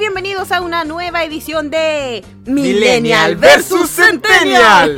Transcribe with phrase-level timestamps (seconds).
[0.00, 4.96] bienvenidos a una nueva edición de Millennial versus Centennial.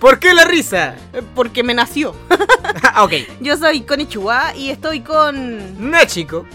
[0.00, 0.96] ¿Por qué la risa?
[1.34, 2.14] Porque me nació.
[2.82, 3.12] Ah, ok.
[3.40, 5.90] Yo soy Konichiwa y estoy con...
[5.90, 6.46] No, chico.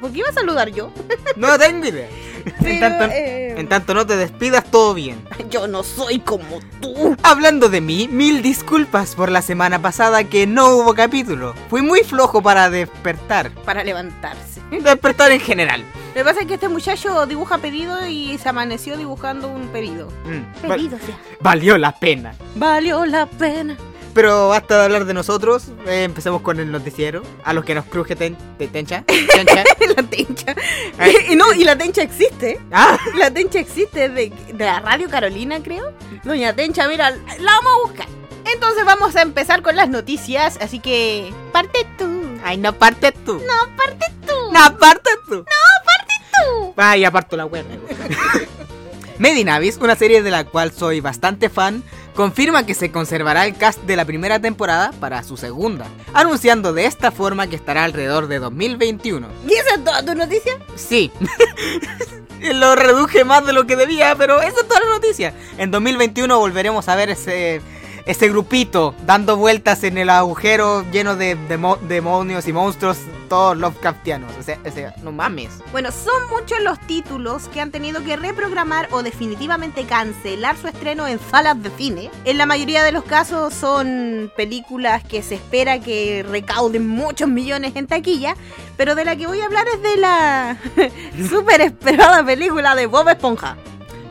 [0.00, 0.90] ¿Por qué iba a saludar yo?
[1.36, 2.08] No tengo idea.
[2.44, 5.22] En Pero, tanto, eh, en tanto no te despidas, todo bien.
[5.50, 7.16] Yo no soy como tú.
[7.22, 11.54] Hablando de mí, mil disculpas por la semana pasada que no hubo capítulo.
[11.70, 13.50] Fui muy flojo para despertar.
[13.64, 14.60] Para levantarse.
[14.70, 15.82] Despertar en general.
[16.08, 20.08] Lo que pasa es que este muchacho dibuja pedido y se amaneció dibujando un pedido.
[20.24, 21.16] Mm, val- Pedido, sea.
[21.40, 22.34] valió la pena.
[22.54, 23.76] Valió la pena.
[24.18, 25.66] Pero basta de hablar de nosotros.
[25.86, 27.22] eh, empecemos con el noticiero.
[27.44, 29.04] A los que nos cruje ten- te- tencha.
[29.04, 29.62] tencha.
[29.96, 30.56] la tencha.
[31.30, 32.58] Y no, y la tencha existe.
[32.72, 35.92] Ah, La Tencha existe de, de la Radio Carolina, creo.
[36.24, 38.06] Doña Tencha, mira, la vamos a buscar.
[38.52, 42.10] Entonces vamos a empezar con las noticias, así que parte tú.
[42.42, 43.34] ay, no parte tú.
[43.34, 44.32] No, parte tú.
[44.52, 45.44] No, parte tú.
[45.44, 46.72] tú.
[46.74, 47.64] Vaya, aparto la web.
[49.18, 51.84] Medinavis, una serie de la cual soy bastante fan,
[52.18, 56.84] confirma que se conservará el cast de la primera temporada para su segunda, anunciando de
[56.84, 59.28] esta forma que estará alrededor de 2021.
[59.48, 60.58] ¿Y esa es toda tu noticia?
[60.74, 61.12] Sí.
[62.54, 65.32] Lo reduje más de lo que debía, pero esa es toda la noticia.
[65.58, 67.60] En 2021 volveremos a ver ese,
[68.08, 72.96] ese grupito dando vueltas en el agujero lleno de demo- demonios y monstruos,
[73.28, 74.32] todos Lovecraftianos.
[74.40, 75.50] O sea, o sea, no mames.
[75.70, 81.06] Bueno, son muchos los títulos que han tenido que reprogramar o definitivamente cancelar su estreno
[81.06, 82.10] en salas de cine.
[82.24, 87.76] En la mayoría de los casos son películas que se espera que recauden muchos millones
[87.76, 88.34] en taquilla,
[88.78, 90.56] pero de la que voy a hablar es de la
[91.28, 93.56] súper esperada película de Bob Esponja.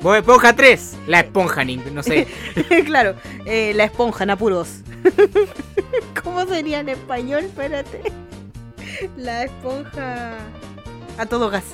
[0.07, 2.27] Bob Esponja 3, la esponja, Ning, no sé.
[2.85, 4.69] claro, eh, la esponja en apuros.
[6.23, 7.43] ¿Cómo sería en español?
[7.43, 8.13] Espérate.
[9.17, 10.37] La esponja
[11.17, 11.65] a todo gas.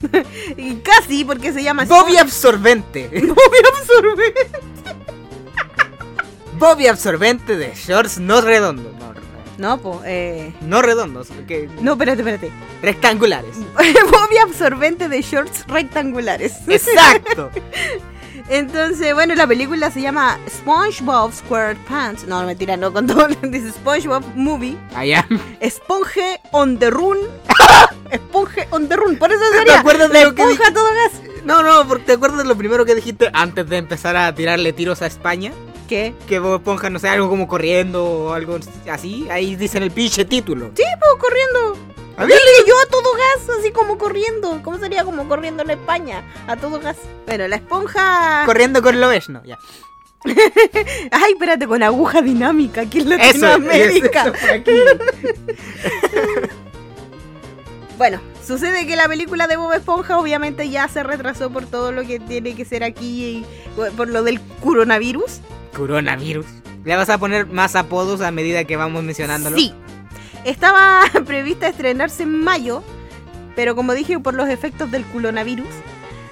[0.56, 3.10] y casi porque se llama Bobby Absorbente.
[3.12, 4.48] Bobby absorbente.
[6.58, 8.93] Bobby Absorbente de shorts no redondos.
[9.58, 10.52] No, pues, eh...
[10.62, 12.50] no redondos, que No, espérate, espérate.
[12.82, 13.56] rectangulares.
[14.10, 16.54] Bobby absorbente de shorts rectangulares.
[16.68, 17.50] Exacto.
[18.48, 22.26] Entonces, bueno, la película se llama SpongeBob SquarePants.
[22.26, 23.28] No, mentira, no, con todo.
[23.42, 24.76] Dice SpongeBob Movie.
[24.94, 25.26] Allá.
[25.60, 27.18] Esponje on the run.
[28.10, 29.16] Esponje on the run.
[29.16, 29.80] Por eso sería.
[29.80, 31.22] acuerdas de la lo que esponja todo gas.
[31.44, 34.72] No, no, porque te acuerdas de lo primero que dijiste antes de empezar a tirarle
[34.72, 35.52] tiros a España.
[35.88, 36.14] ¿Qué?
[36.26, 38.58] Que Bob Esponja, no sé, algo como corriendo o algo
[38.90, 39.28] así.
[39.30, 40.70] Ahí dicen el pinche título.
[40.74, 41.76] Sí, pues corriendo.
[42.16, 42.38] A ver.
[42.66, 44.60] Yo a todo gas, así como corriendo.
[44.62, 46.22] ¿Cómo sería como corriendo en España?
[46.46, 46.96] A todo gas.
[47.26, 48.44] Bueno, la esponja.
[48.46, 49.58] Corriendo con lo ves, no, ya.
[51.10, 54.22] Ay, espérate, con aguja dinámica aquí en Eso, Latinoamérica.
[54.22, 54.72] eso por aquí.
[57.96, 62.02] Bueno, sucede que la película de Bob Esponja obviamente ya se retrasó por todo lo
[62.02, 63.46] que tiene que ser aquí y
[63.96, 65.38] por lo del coronavirus.
[65.74, 66.46] Coronavirus.
[66.84, 69.56] ¿Le vas a poner más apodos a medida que vamos mencionándolo?
[69.56, 69.74] Sí.
[70.44, 72.82] Estaba prevista estrenarse en mayo,
[73.56, 75.68] pero como dije, por los efectos del coronavirus,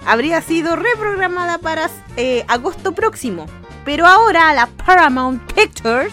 [0.06, 3.46] habría sido reprogramada para eh, agosto próximo.
[3.84, 6.12] Pero ahora la Paramount Pictures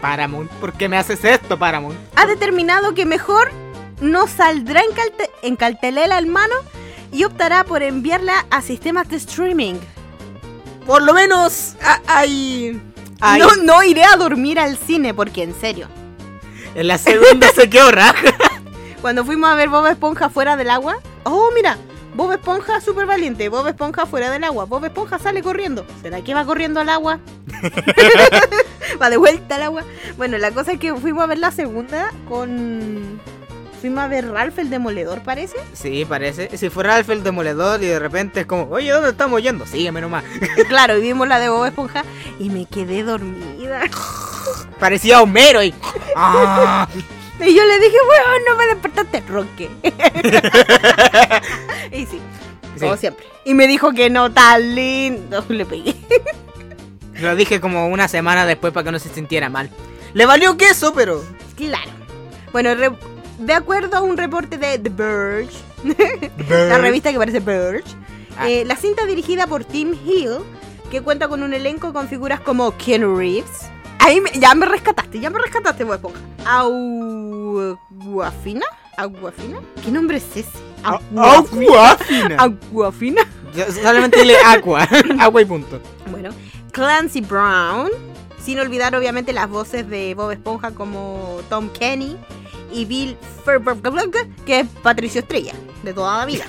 [0.00, 0.50] Paramount.
[0.52, 1.96] ¿Por qué me haces esto, Paramount?
[2.16, 3.50] ha determinado que mejor
[4.02, 6.54] no saldrá en, calte- en cartelera al mano
[7.10, 9.76] y optará por enviarla a sistemas de streaming.
[10.86, 11.74] Por lo menos
[12.06, 12.80] hay-
[13.38, 15.88] No, no iré a dormir al cine porque en serio.
[16.74, 18.34] En la segunda se quedó raja.
[19.00, 21.76] Cuando fuimos a ver Bob Esponja fuera del agua, oh mira,
[22.14, 25.86] Bob Esponja súper valiente, Bob Esponja fuera del agua, Bob Esponja sale corriendo.
[26.02, 27.18] ¿Será que va corriendo al agua?
[29.02, 29.82] va de vuelta al agua.
[30.16, 33.20] Bueno, la cosa es que fuimos a ver la segunda con...
[33.84, 35.58] Fuimos a ver Ralph el Demoledor, parece.
[35.74, 36.56] Sí, parece.
[36.56, 39.66] Si fuera Alf el demoledor y de repente es como, oye, ¿dónde estamos yendo?
[39.66, 40.24] Sígueme nomás.
[40.68, 42.02] claro, y vimos la de Bob Esponja
[42.40, 43.82] y me quedé dormida.
[44.80, 45.74] Parecía Homero y.
[46.16, 46.88] ¡Ah!
[47.40, 49.68] Y yo le dije, weón, no me despertaste, Roque.
[51.92, 52.20] y sí,
[52.76, 53.26] Sí, como siempre.
[53.44, 55.44] Y me dijo que no tan lindo.
[55.50, 55.94] Le pegué.
[57.20, 59.68] Lo dije como una semana después para que no se sintiera mal.
[60.14, 61.22] Le valió queso, pero.
[61.58, 61.90] Claro.
[62.52, 62.92] Bueno, re-
[63.38, 65.56] de acuerdo a un reporte de The Verge,
[66.48, 67.84] la revista que parece Verge,
[68.36, 68.48] Ah.
[68.50, 70.38] eh, la cinta dirigida por Tim Hill,
[70.90, 73.68] que cuenta con un elenco con figuras como Ken Reeves.
[74.00, 76.18] Ahí me- ya me rescataste, ya me rescataste, Esponja.
[78.04, 78.66] Aguafina.
[78.96, 79.58] ¿Aguafina?
[79.84, 80.48] ¿Qué nombre es ese?
[80.82, 82.36] ¡Aguafina!
[82.38, 83.22] Aguafina.
[83.82, 84.82] Solamente dile agua.
[85.20, 85.80] agua y punto.
[86.10, 86.30] Bueno,
[86.72, 87.88] Clancy Brown.
[88.42, 92.16] Sin olvidar, obviamente, las voces de Bob Esponja como Tom Kenny
[92.74, 96.44] y Bill Fairbanks, que es Patricio Estrella, de toda la vida.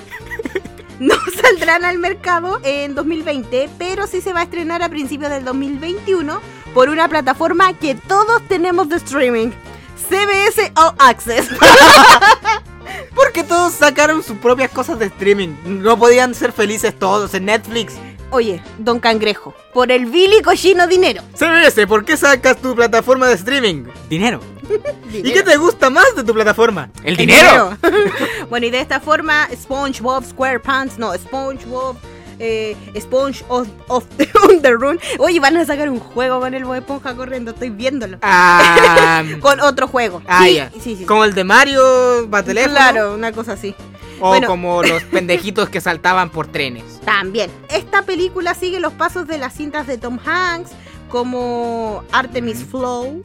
[1.00, 5.44] no saldrán al mercado en 2020, pero sí se va a estrenar a principios del
[5.44, 6.40] 2021
[6.74, 9.50] por una plataforma que todos tenemos de streaming.
[10.08, 11.48] CBS All Access.
[13.14, 15.54] Porque todos sacaron sus propias cosas de streaming.
[15.64, 17.94] No podían ser felices todos en Netflix.
[18.30, 21.22] Oye, Don Cangrejo, por el Billy cochino dinero.
[21.34, 23.84] CBS, ¿por qué sacas tu plataforma de streaming?
[24.08, 24.40] Dinero.
[25.12, 26.90] ¿Y qué te gusta más de tu plataforma?
[27.04, 27.76] El dinero.
[28.50, 31.96] bueno, y de esta forma, SpongeBob SquarePants, no, SpongeBob
[32.38, 34.04] eh, Sponge of, of
[34.62, 34.98] the Run.
[35.18, 38.18] Oye, van a sacar un juego con el Bob Esponja corriendo, estoy viéndolo.
[38.22, 40.22] Ah, con otro juego.
[40.26, 40.70] ah, Sí, ya.
[40.82, 41.04] sí, sí.
[41.04, 42.74] Como el de Mario teléfono.
[42.74, 43.74] Claro, una cosa así.
[44.20, 44.46] O Bueno.
[44.48, 47.00] como los pendejitos que saltaban por trenes.
[47.04, 47.50] También.
[47.68, 50.70] Esta película sigue los pasos de las cintas de Tom Hanks,
[51.08, 53.22] como Artemis Flow,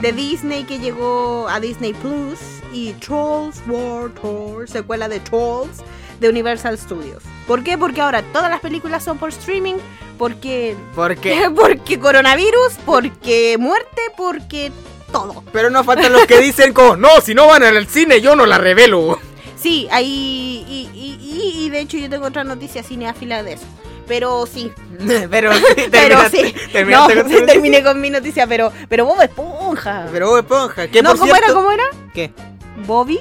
[0.00, 2.38] De Disney que llegó a Disney Plus,
[2.72, 5.78] y Trolls World Tour, secuela de Trolls,
[6.20, 7.22] de Universal Studios.
[7.46, 7.76] ¿Por qué?
[7.76, 9.74] Porque ahora todas las películas son por streaming,
[10.18, 10.76] porque...
[10.94, 11.50] porque.
[11.54, 14.70] Porque coronavirus, porque muerte, porque
[15.10, 15.42] todo.
[15.52, 18.46] Pero no faltan los que dicen como, no, si no van al cine yo no
[18.46, 19.18] la revelo.
[19.56, 20.64] Sí, ahí...
[20.68, 23.64] Y, y, y- y de hecho yo tengo otra noticia cineáfila de eso.
[24.08, 24.72] Pero sí,
[25.30, 25.50] pero
[25.90, 26.84] pero terminaste- sí.
[26.90, 30.06] No, con terminé con mi noticia, pero, pero Bob Esponja.
[30.12, 31.52] Pero Bob Esponja, que no, por ¿cómo era?
[31.52, 31.84] ¿Cómo era?
[32.14, 32.32] ¿Qué?
[32.86, 33.20] Bobby.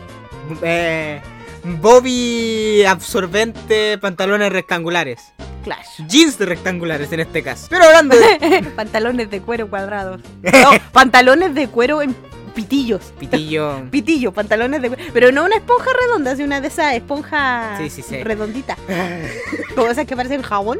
[0.62, 1.22] Eh,
[1.63, 5.19] Bobby absorbente pantalones rectangulares.
[5.63, 5.86] Clash.
[6.07, 7.68] Jeans rectangulares en este caso.
[7.69, 10.22] Pero hablando de pantalones de cuero cuadrados.
[10.42, 12.16] No, pantalones de cuero en
[12.51, 13.13] pitillos.
[13.19, 13.81] pitillo.
[13.92, 14.89] Pitillo, pantalones de.
[15.13, 18.24] Pero no una esponja redonda, sino una de esas esponjas Sí, sí, sí.
[18.24, 18.77] redonditas.
[19.75, 20.80] Como esas que parecen jabón.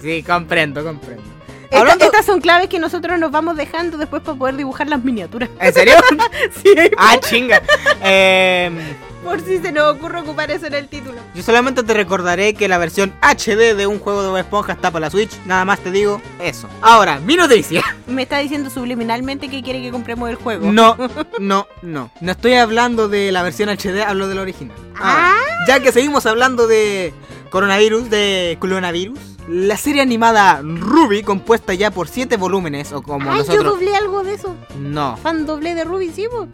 [0.00, 1.22] Sí, comprendo, comprendo.
[1.64, 5.02] Esta- Hablando- Estas son claves que nosotros nos vamos dejando después para poder dibujar las
[5.02, 5.48] miniaturas.
[5.58, 5.94] ¿En serio?
[6.62, 7.60] Sí, ah, chinga.
[8.02, 8.76] Em,
[9.24, 11.18] por si se nos ocurre ocupar eso en el título.
[11.34, 14.90] yo solamente te recordaré que la versión HD de un juego de Bob Esponja está
[14.90, 15.30] para la Switch.
[15.46, 16.68] Nada más te digo eso.
[16.82, 17.82] Ahora, mi noticia.
[18.06, 20.70] Me está diciendo subliminalmente que quiere que compremos el juego.
[20.70, 20.96] No,
[21.40, 22.10] no, no.
[22.20, 24.76] No estoy hablando de la versión HD, hablo de la original.
[24.96, 25.34] Ahora,
[25.66, 27.14] ya que seguimos hablando de
[27.50, 29.18] coronavirus, de coronavirus,
[29.48, 33.64] la serie animada Ruby, compuesta ya por 7 volúmenes, o como Ay, yo nosotros.
[33.74, 34.54] doblé algo de eso.
[34.78, 35.16] No.
[35.18, 36.26] Fan doblé de Ruby, ¿sí?
[36.30, 36.46] po?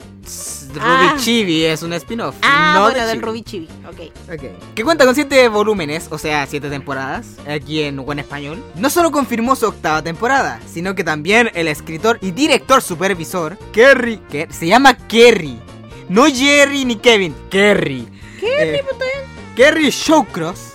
[0.72, 1.16] Ruby Ah.
[1.19, 2.37] Chibi es un spin-off.
[2.42, 3.22] Ah, no bueno, de del.
[3.22, 3.69] Ruby Chibi.
[3.88, 4.12] Ok.
[4.32, 4.42] Ok.
[4.75, 8.62] Que cuenta con 7 volúmenes, o sea, 7 temporadas, aquí en buen español.
[8.76, 14.19] No solo confirmó su octava temporada, sino que también el escritor y director supervisor, Kerry,
[14.31, 15.58] que se llama Kerry.
[16.08, 18.08] No Jerry ni Kevin, Kerry.
[18.40, 18.84] Kerry, Eh,
[19.56, 20.75] Kerry Shawcross.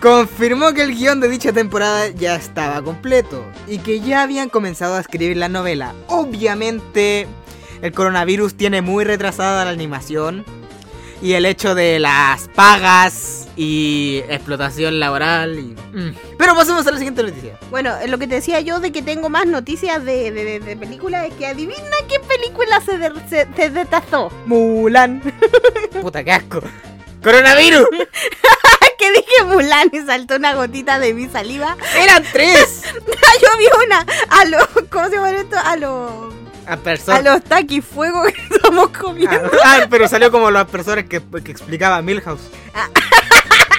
[0.00, 4.94] Confirmó que el guion de dicha temporada ya estaba completo y que ya habían comenzado
[4.94, 5.94] a escribir la novela.
[6.06, 7.26] Obviamente,
[7.82, 10.44] el coronavirus tiene muy retrasada la animación
[11.22, 15.58] y el hecho de las pagas y explotación laboral.
[15.58, 16.14] y- mm.
[16.38, 17.58] Pero pasemos a la siguiente noticia.
[17.70, 20.76] Bueno, lo que te decía yo de que tengo más noticias de, de, de- de
[20.76, 21.78] películas es que adivina
[22.08, 24.30] qué película se, de- se, se detazó.
[24.46, 25.20] Mulan.
[26.00, 26.60] Puta, qué asco.
[27.22, 27.86] ¡Coronavirus!
[28.98, 31.76] que dije Mulan y saltó una gotita de mi saliva.
[31.96, 32.82] ¡Eran tres!
[32.94, 35.56] Yo vi una a los, ¿cómo se llama esto?
[35.62, 36.34] A los,
[37.16, 39.50] A los taquifuegos que estamos comiendo.
[39.64, 42.50] Ah, pero salió como las personas que, que explicaba Milhouse.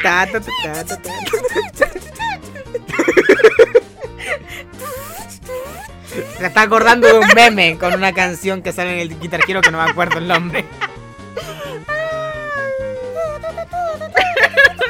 [0.04, 0.98] Ta, ta, ta.
[6.38, 9.62] Se está acordando de un meme con una canción que sale en el Guitar Hero
[9.62, 10.66] que no me acuerdo el nombre.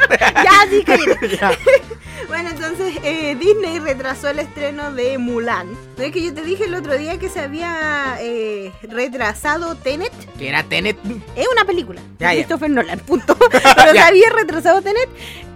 [0.09, 1.37] ya, sí, cállate.
[1.39, 1.51] Ya.
[2.41, 5.67] Bueno, entonces eh, Disney retrasó el estreno de Mulan.
[5.95, 10.11] ¿No es que yo te dije el otro día que se había eh, retrasado Tenet?
[10.39, 10.97] Que era Tenet.
[11.35, 12.01] Es una película.
[12.17, 12.39] Ya, de ya.
[12.41, 13.37] Christopher Nolan, punto.
[13.51, 15.07] Pero se había retrasado Tenet.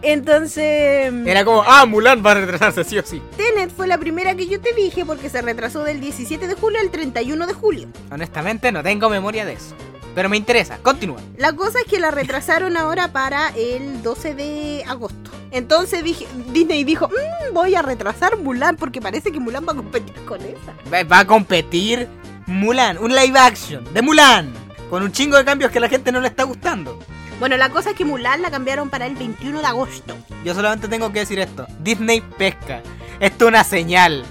[0.04, 3.20] Entonces, Era como, ah, Mulan va a retrasarse sí o sí.
[3.36, 6.80] Tenet fue la primera que yo te dije porque se retrasó del 17 de julio
[6.80, 7.88] al 31 de julio.
[8.12, 9.74] Honestamente no tengo memoria de eso.
[10.16, 11.20] Pero me interesa, continúa.
[11.38, 15.30] La cosa es que la retrasaron ahora para el 12 de agosto.
[15.52, 19.76] Entonces dije, Disney dijo, "Mm, voy a retrasar Mulan porque parece que Mulan va a
[19.76, 20.74] competir con esa.
[20.92, 22.08] Va- Va a competir
[22.48, 24.54] Mulan, un live action de Mulan.
[24.90, 26.98] Con un chingo de cambios que a la gente no le está gustando.
[27.40, 30.16] Bueno, la cosa es que Mulan la cambiaron para el 21 de agosto.
[30.46, 31.68] Yo solamente tengo que decir esto.
[31.80, 32.82] Disney pesca.
[33.20, 34.24] Esto es una señal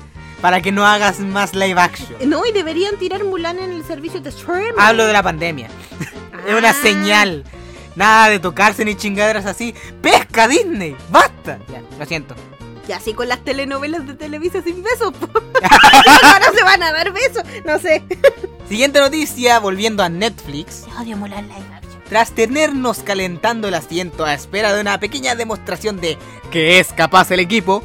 [0.44, 2.28] para que no hagas más live action.
[2.28, 4.74] No, y deberían tirar Mulan en el servicio de streaming.
[4.78, 5.68] Hablo de la pandemia.
[6.46, 6.74] Es una Ah.
[6.82, 7.44] señal.
[7.96, 9.74] Nada de tocarse ni chingaderas así.
[10.02, 10.94] ¡Pesca Disney!
[11.08, 11.58] ¡Basta!
[11.72, 12.34] Ya, lo siento.
[12.86, 15.14] Y así con las telenovelas de Televisa sin besos.
[15.62, 17.42] Ahora se van a dar besos.
[17.64, 18.04] No sé.
[18.68, 20.84] Siguiente noticia, volviendo a Netflix.
[21.00, 22.02] Odio Mulan Live Action.
[22.06, 26.18] Tras tenernos calentando el asiento a espera de una pequeña demostración de
[26.50, 27.82] que es capaz el equipo,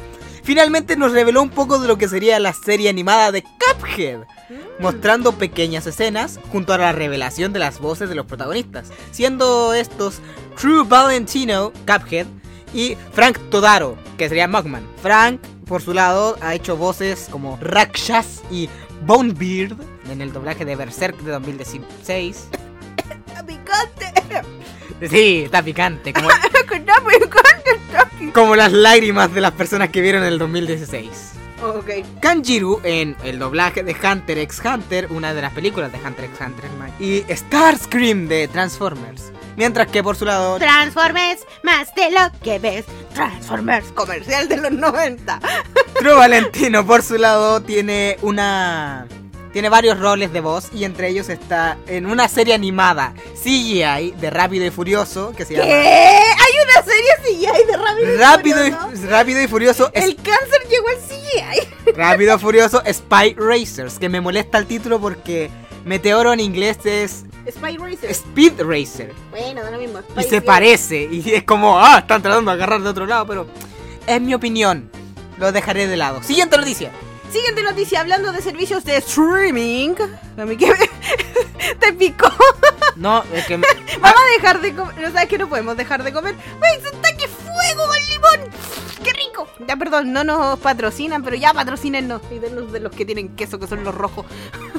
[0.50, 4.22] finalmente nos reveló un poco de lo que sería la serie animada de Cuphead,
[4.80, 10.18] mostrando pequeñas escenas junto a la revelación de las voces de los protagonistas, siendo estos
[10.60, 12.26] True Valentino, Cuphead,
[12.74, 14.84] y Frank Todaro, que sería Mugman.
[15.00, 18.68] Frank, por su lado, ha hecho voces como Rakshas y
[19.06, 19.76] Bonebeard
[20.10, 22.48] en el doblaje de Berserk de 2016.
[25.08, 26.12] Sí, está picante,
[28.34, 31.32] como, las lágrimas de las personas que vieron el 2016.
[31.62, 31.90] Ok.
[32.20, 36.38] Kanjiru en el doblaje de Hunter x Hunter, una de las películas de Hunter x
[36.40, 39.32] Hunter, y Starscream de Transformers.
[39.56, 42.86] Mientras que por su lado, Transformers, más de lo que ves.
[43.14, 45.40] Transformers, comercial de los 90.
[45.98, 49.06] True Valentino por su lado tiene una
[49.52, 54.30] tiene varios roles de voz y entre ellos está en una serie animada CGI de
[54.30, 55.60] Rápido y Furioso que se ¿Qué?
[55.60, 59.08] llama Hay una serie CGI de Rápido y Rápido y, Furioso?
[59.10, 61.92] Rápido y Furioso El cáncer llegó al CGI.
[61.96, 65.50] Rápido y Furioso Spy Racers, que me molesta el título porque
[65.84, 68.10] Meteoro en inglés es Spy Racer.
[68.10, 69.98] Speed Racer Bueno, da lo mismo.
[70.00, 70.44] y se Racer.
[70.44, 73.46] parece y es como, ah, están tratando de agarrar de otro lado, pero
[74.06, 74.90] es mi opinión.
[75.38, 76.22] Lo dejaré de lado.
[76.22, 76.92] Siguiente noticia.
[77.32, 79.94] Siguiente noticia, hablando de servicios de streaming.
[80.36, 82.28] A mí que me- te picó.
[82.96, 83.56] No, es que
[84.00, 85.28] Vamos a dejar de comer.
[85.28, 86.34] Que no podemos dejar de comer.
[86.34, 88.50] ¡Wey, se ataque fuego con limón!
[89.02, 89.46] ¡Qué rico!
[89.66, 92.20] Ya, perdón, no nos patrocinan, pero ya patrocínenos.
[92.30, 94.26] Y denos de los que tienen queso, que son los rojos.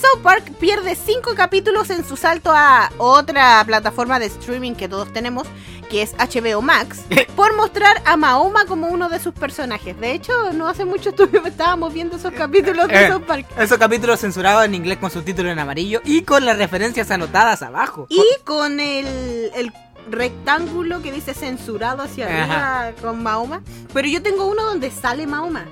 [0.00, 5.12] South Park pierde 5 capítulos en su salto a otra plataforma de streaming que todos
[5.12, 5.46] tenemos,
[5.90, 7.00] que es HBO Max,
[7.36, 9.98] por mostrar a Mahoma como uno de sus personajes.
[9.98, 13.08] De hecho, no hace mucho estuve- estábamos viendo esos capítulos de Eh.
[13.10, 13.46] South Park.
[13.58, 18.06] Esos capítulos censurados en inglés con subtítulos en amarillo y con las referencias anotadas abajo.
[18.08, 19.72] Y con el, el
[20.10, 23.62] rectángulo que dice censurado hacia arriba con Mahoma.
[23.92, 25.64] Pero yo tengo uno donde sale Mahoma.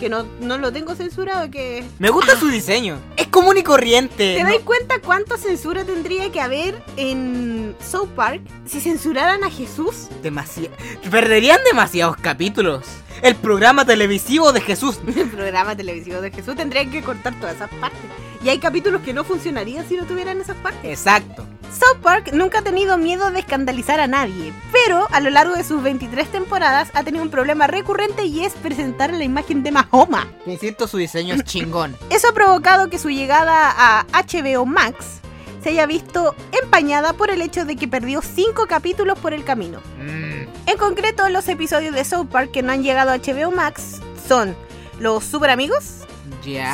[0.00, 1.84] Que no, no lo tengo censurado, que...
[1.98, 2.98] Me gusta su diseño.
[3.16, 4.36] Es común y corriente.
[4.36, 4.50] ¿Te ¿no?
[4.50, 10.08] das cuenta cuánta censura tendría que haber en South Park si censuraran a Jesús?
[10.22, 10.68] Demasi-
[11.10, 12.84] Perderían demasiados capítulos.
[13.22, 14.98] El programa televisivo de Jesús.
[15.16, 18.00] El programa televisivo de Jesús tendrían que cortar todas esas partes.
[18.44, 20.84] Y hay capítulos que no funcionarían si no tuvieran esas partes.
[20.84, 21.46] Exacto.
[21.72, 25.64] South Park nunca ha tenido miedo de escandalizar a nadie, pero a lo largo de
[25.64, 30.28] sus 23 temporadas ha tenido un problema recurrente y es presentar la imagen de Mahoma.
[30.46, 31.96] Insisto, su diseño es chingón.
[32.10, 35.20] Eso ha provocado que su llegada a HBO Max
[35.62, 39.80] se haya visto empañada por el hecho de que perdió 5 capítulos por el camino.
[39.98, 44.00] Mm, En concreto, los episodios de South Park que no han llegado a HBO Max
[44.28, 44.54] son
[45.00, 46.00] los Super Amigos.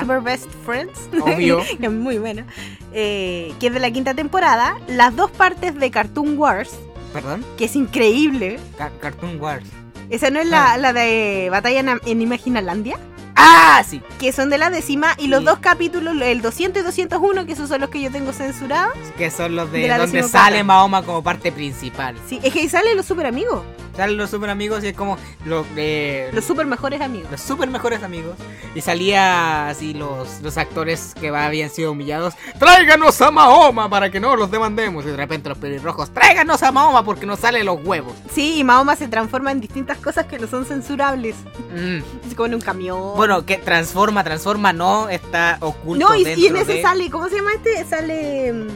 [0.00, 1.60] Super Best Friends, Obvio.
[1.80, 2.44] que es muy buena,
[2.92, 6.70] eh, que es de la quinta temporada, las dos partes de Cartoon Wars,
[7.12, 7.44] Perdón.
[7.58, 8.58] que es increíble.
[8.78, 9.64] Ca- Cartoon Wars.
[10.10, 10.76] Esa no es la, Ah.
[10.78, 12.98] la de Batalla en, en Imaginalandia,
[13.40, 14.02] ¡Ah, sí!
[14.18, 17.68] que son de la décima, y los dos capítulos, el 200 y 201, que esos
[17.68, 18.96] son los que yo tengo censurados.
[19.16, 22.16] Que son los de, donde sale Mahoma como parte principal.
[22.28, 23.62] Sí, es que salen los super amigos,
[23.96, 27.30] Salen los super amigos y es como los de los super mejores amigos.
[27.30, 28.34] los super mejores amigos.
[28.74, 32.34] Y salía así los, los actores que habían sido humillados.
[32.58, 35.04] ¡Tráiganos a Mahoma para que no los demandemos!
[35.04, 36.10] Y de repente los pelirrojos.
[36.14, 38.14] ¡Tráiganos a Mahoma porque nos salen los huevos!
[38.32, 41.36] Sí, y Mahoma se transforma en distintas cosas que no son censurables.
[41.74, 42.34] Mm.
[42.34, 43.16] Como en un camión.
[43.16, 46.08] Bueno, que transforma, transforma, no está oculto.
[46.08, 47.84] no, y, y dentro en ese de sale, ¿cómo se llama este?
[47.84, 48.52] Sale.
[48.52, 48.68] mm,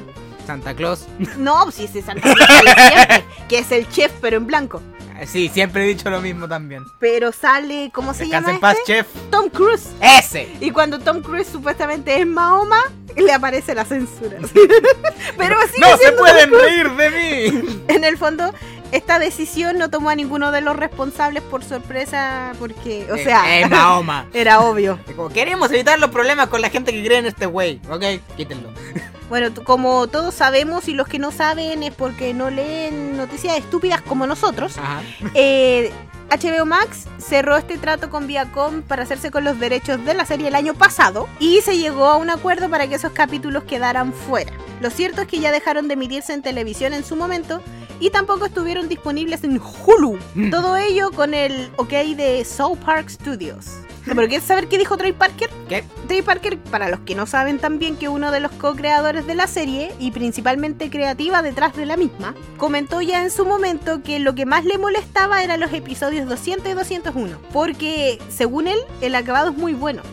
[0.46, 1.06] Santa Claus.
[1.38, 4.82] No, pues sí, ese Santa Claus siempre, que es el chef, pero en blanco.
[5.26, 6.84] Sí, siempre he dicho lo mismo también.
[6.99, 8.50] Pero sale, ¿cómo se llama?
[8.50, 8.92] en paz, este?
[8.94, 9.06] chef.
[9.30, 9.90] Tom Cruise.
[10.00, 10.49] ¡Ese!
[10.61, 12.80] Y cuando Tom Cruise supuestamente es Mahoma,
[13.16, 14.38] le aparece la censura.
[15.38, 17.80] Pero sigue ¡No se pueden reír de mí!
[17.88, 18.52] En el fondo,
[18.96, 23.58] esta decisión no tomó a ninguno de los responsables por sorpresa, porque, o Eh, sea,
[23.60, 24.26] eh, Mahoma.
[24.32, 24.98] era obvio.
[25.16, 27.80] Como, queremos evitar los problemas con la gente que cree en este güey.
[27.90, 28.04] Ok,
[28.36, 28.70] quítenlo.
[29.30, 34.02] Bueno, como todos sabemos y los que no saben es porque no leen noticias estúpidas
[34.02, 35.00] como nosotros, Ajá.
[35.32, 35.90] eh,
[36.30, 40.48] HBO Max cerró este trato con Viacom para hacerse con los derechos de la serie
[40.48, 44.52] el año pasado y se llegó a un acuerdo para que esos capítulos quedaran fuera.
[44.82, 47.62] Lo cierto es que ya dejaron de emitirse en televisión en su momento
[48.04, 50.18] y tampoco estuvieron disponibles en Hulu.
[50.34, 50.50] Mm.
[50.50, 53.78] Todo ello con el ok de South Park Studios.
[54.04, 55.49] ¿Pero quieres saber qué dijo Trey Parker?
[55.70, 55.84] ¿Qué?
[56.06, 59.46] Trey Parker, para los que no saben también que uno de los co-creadores de la
[59.46, 64.34] serie y principalmente creativa detrás de la misma, comentó ya en su momento que lo
[64.34, 69.52] que más le molestaba eran los episodios 200 y 201, porque según él, el acabado
[69.52, 70.02] es muy bueno.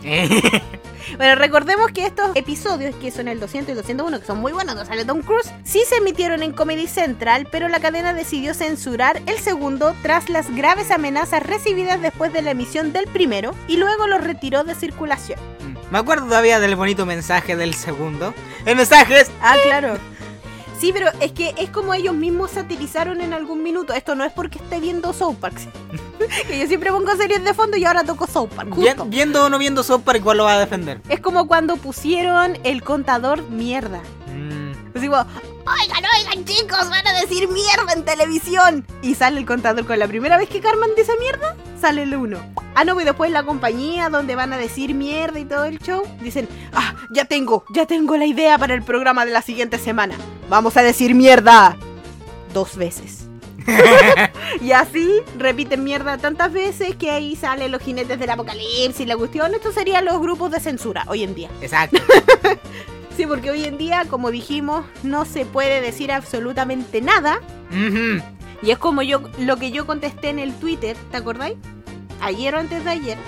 [1.16, 4.52] Bueno, recordemos que estos episodios, que son el 200 y el 201, que son muy
[4.52, 8.54] buenos, donde sale Tom Cruise, sí se emitieron en Comedy Central, pero la cadena decidió
[8.54, 13.76] censurar el segundo tras las graves amenazas recibidas después de la emisión del primero y
[13.76, 15.38] luego lo retiró de circulación.
[15.90, 18.34] Me acuerdo todavía del bonito mensaje del segundo.
[18.64, 19.30] El mensaje es...
[19.42, 19.98] Ah, claro.
[20.82, 23.92] Sí, pero es que es como ellos mismos satirizaron en algún minuto.
[23.92, 25.54] Esto no es porque esté viendo South Park.
[26.48, 28.74] que yo siempre pongo series de fondo y ahora toco South Park.
[28.74, 29.04] Bien- justo.
[29.08, 31.00] viendo o no viendo South Park, igual lo va a defender.
[31.08, 34.00] Es como cuando pusieron el contador mierda.
[34.26, 34.72] Mm.
[34.98, 38.84] Así como, oigan, oigan chicos, van a decir mierda en televisión.
[39.02, 42.38] Y sale el contador con la primera vez que Carmen dice mierda, sale el uno.
[42.74, 46.02] Ah, no, y después la compañía donde van a decir mierda y todo el show,
[46.20, 50.16] dicen, ah, ya tengo, ya tengo la idea para el programa de la siguiente semana.
[50.52, 51.78] Vamos a decir mierda
[52.52, 53.24] dos veces.
[54.60, 59.54] y así repiten mierda tantas veces que ahí salen los jinetes del apocalipsis la cuestión.
[59.54, 61.48] Estos serían los grupos de censura hoy en día.
[61.62, 61.98] Exacto.
[63.16, 67.40] Sí, porque hoy en día, como dijimos, no se puede decir absolutamente nada.
[67.70, 68.22] Ujú.
[68.62, 71.56] Y es como yo lo que yo contesté en el Twitter, ¿te acordáis?
[72.22, 73.18] Ayer o antes de ayer.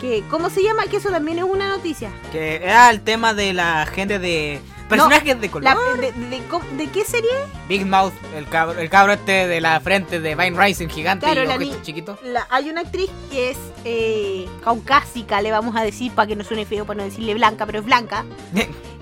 [0.00, 0.84] Que, ¿cómo se llama?
[0.86, 2.10] Que eso también es una noticia.
[2.32, 4.62] Que era el tema de la gente de...
[4.88, 5.64] Personajes de color.
[5.64, 7.30] La- de, de- co- ¿de qué serie?
[7.68, 11.42] Big Mouth, el cabro, el cabro este de la frente de Vine Rising gigante Claro,
[11.44, 12.18] y la chiquitos.
[12.22, 16.44] La- hay una actriz que es eh, caucásica, le vamos a decir, para que no
[16.44, 18.24] suene feo, para no decirle blanca, pero es blanca,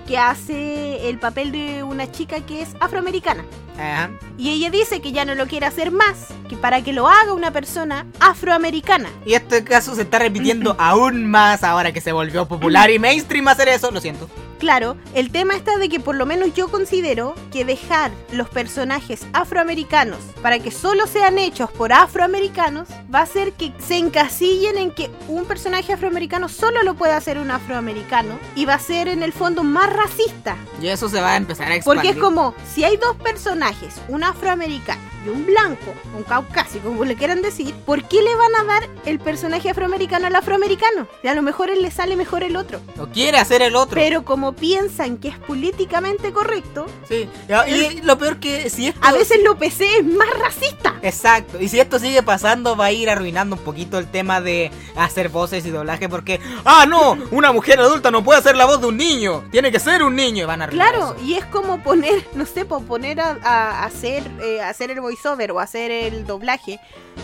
[0.07, 3.43] que hace el papel de una chica que es afroamericana.
[3.77, 4.09] Ajá.
[4.37, 7.33] Y ella dice que ya no lo quiere hacer más, que para que lo haga
[7.33, 9.09] una persona afroamericana.
[9.25, 13.47] Y este caso se está repitiendo aún más ahora que se volvió popular y mainstream
[13.47, 14.29] hacer eso, lo siento.
[14.59, 19.25] Claro, el tema está de que por lo menos yo considero que dejar los personajes
[19.33, 24.91] afroamericanos para que solo sean hechos por afroamericanos va a hacer que se encasillen en
[24.91, 29.21] que un personaje afroamericano solo lo puede hacer un afroamericano y va a ser en
[29.21, 30.57] el fondo más racista.
[30.81, 32.03] Y eso se va a empezar a expandir.
[32.03, 37.05] Porque es como, si hay dos personajes, un afroamericano y un blanco, un caucásico, como
[37.05, 41.07] le quieran decir, ¿por qué le van a dar el personaje afroamericano al afroamericano?
[41.23, 42.79] Y a lo mejor él le sale mejor el otro.
[42.95, 43.99] Lo quiere hacer el otro.
[43.99, 47.27] Pero como piensan que es políticamente correcto, Sí.
[47.67, 48.99] Y, y lo peor que si esto...
[49.03, 50.95] a veces lo PC es más racista.
[51.01, 54.71] Exacto, y si esto sigue pasando va a ir arruinando un poquito el tema de
[54.95, 58.81] hacer voces y doblaje porque, ah, no, una mujer adulta no puede hacer la voz
[58.81, 61.25] de un niño, tiene que ser un niño y van a arruinar Claro, eso.
[61.25, 65.51] y es como poner, no sé, po, poner a, a hacer, eh, hacer el voiceover
[65.51, 66.79] o hacer el doblaje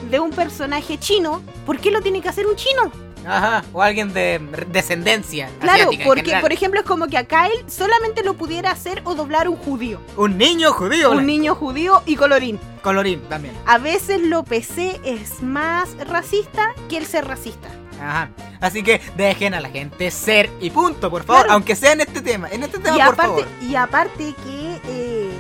[0.10, 1.42] de un personaje chino.
[1.66, 2.92] ¿Por qué lo tiene que hacer un chino?
[3.26, 8.24] Ajá, o alguien de descendencia Claro, porque por ejemplo es como que a Kyle solamente
[8.24, 10.00] lo pudiera hacer o doblar un judío.
[10.18, 11.12] Un niño judío.
[11.12, 12.60] Un niño judío y colorín.
[12.82, 13.56] Colorín también.
[13.66, 17.70] A veces lo PC es más racista que el ser racista.
[18.02, 18.30] Ajá.
[18.60, 21.44] Así que dejen a la gente ser y punto, por favor.
[21.44, 21.54] Claro.
[21.54, 22.50] Aunque sea en este tema.
[22.50, 23.48] En este tema, y, por aparte, favor.
[23.62, 25.32] y aparte que eh,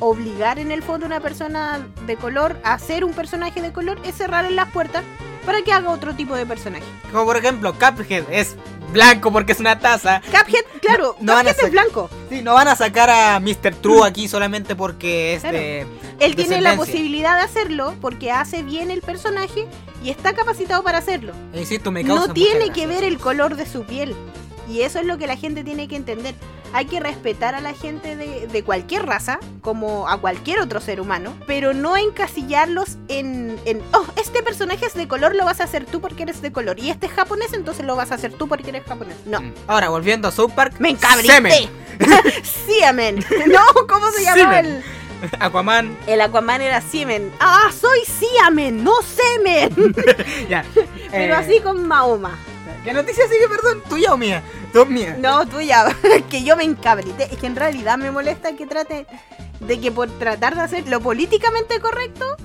[0.00, 3.98] obligar en el fondo a una persona de color a ser un personaje de color
[4.04, 5.04] es cerrarle las puertas
[5.46, 6.84] para que haga otro tipo de personaje.
[7.10, 8.56] Como por ejemplo, Cuphead es
[8.92, 10.20] blanco porque es una taza.
[10.26, 12.10] Cuphead, claro, No a Cuphead es blanco.
[12.28, 13.74] Sí, no van a sacar a Mr.
[13.80, 15.56] True aquí solamente porque es Claro.
[15.56, 15.86] de.
[16.18, 19.66] Él tiene la posibilidad de hacerlo porque hace bien el personaje
[20.02, 21.32] y está capacitado para hacerlo.
[21.52, 24.14] E Insisto, me causa No tiene que ver el color de su piel.
[24.68, 26.34] Y eso es lo que la gente tiene que entender.
[26.76, 31.00] Hay que respetar a la gente de, de cualquier raza, como a cualquier otro ser
[31.00, 35.64] humano, pero no encasillarlos en, en, oh, este personaje es de color, lo vas a
[35.64, 36.78] hacer tú porque eres de color.
[36.78, 39.16] Y este es japonés, entonces lo vas a hacer tú porque eres japonés.
[39.24, 39.40] No.
[39.40, 39.54] Mm.
[39.68, 40.74] Ahora, volviendo a South Park.
[40.78, 41.32] Me encabrité.
[41.32, 41.70] Semen.
[42.66, 43.24] Siemen.
[43.46, 44.82] No, ¿cómo se llama el,
[45.40, 45.96] Aquaman.
[46.06, 46.60] el Aquaman?
[46.60, 47.32] Era Siemen.
[47.40, 49.94] Ah, soy Siamen, no Semen.
[50.50, 50.62] ya.
[51.10, 52.36] Pero Eh, así con Mahoma.
[52.86, 53.82] ¿Qué noticia sigue, perdón?
[53.88, 54.42] ¿Tuya o mía?
[54.72, 55.16] Tú mía.
[55.18, 55.86] No, tuya,
[56.30, 57.24] que yo me encabrité.
[57.24, 59.06] Es que en realidad me molesta que trate
[59.58, 62.36] de que por tratar de hacer lo políticamente correcto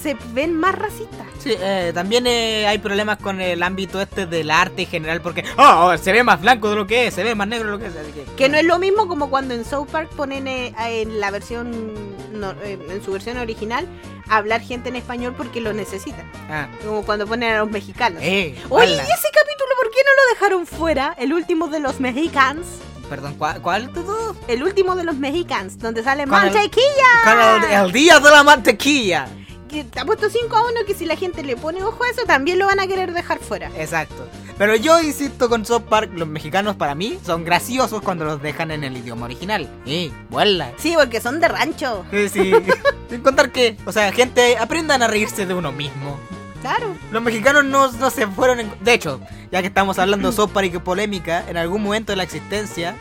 [0.00, 1.26] se ven más racistas.
[1.40, 5.42] Sí, eh, también eh, hay problemas con el ámbito este del arte en general porque
[5.56, 7.78] ah, se ve más blanco de lo que es, se ve más negro de lo
[7.80, 7.96] que es.
[7.96, 11.18] Así que, Que no es lo mismo como cuando en South Park ponen eh, en
[11.18, 11.92] la versión,
[12.32, 13.88] no, eh, en su versión original,
[14.28, 16.30] hablar gente en español porque lo necesitan.
[16.48, 18.22] Ah, Como cuando ponen a los mexicanos.
[18.22, 21.14] eh, Oye, ¿y ese capítulo por qué no lo dejaron fuera?
[21.18, 22.66] El último de los mexicans.
[23.08, 24.36] Perdón, ¿cuál, cuál de todos?
[24.48, 26.84] El último de los mexicans, donde sale Con el- mantequilla.
[27.24, 29.28] Con el, el día de la mantequilla.
[29.68, 32.08] que te ha puesto 5 a 1 que si la gente le pone ojo a
[32.10, 33.70] eso también lo van a querer dejar fuera.
[33.76, 34.26] Exacto.
[34.58, 38.70] Pero yo insisto con South Park, los mexicanos para mí son graciosos cuando los dejan
[38.72, 39.68] en el idioma original.
[39.86, 40.10] ¡Eh!
[40.30, 40.72] ¡Vuela!
[40.78, 42.04] Sí, porque son de rancho.
[42.10, 42.52] Sí, sí.
[43.08, 46.18] Sin contar que, o sea, gente, aprendan a reírse de uno mismo.
[46.60, 46.96] Claro.
[47.12, 48.70] Los mexicanos no, no se fueron en...
[48.80, 49.20] De hecho,
[49.52, 52.96] ya que estamos hablando de sopa y que polémica, en algún momento de la existencia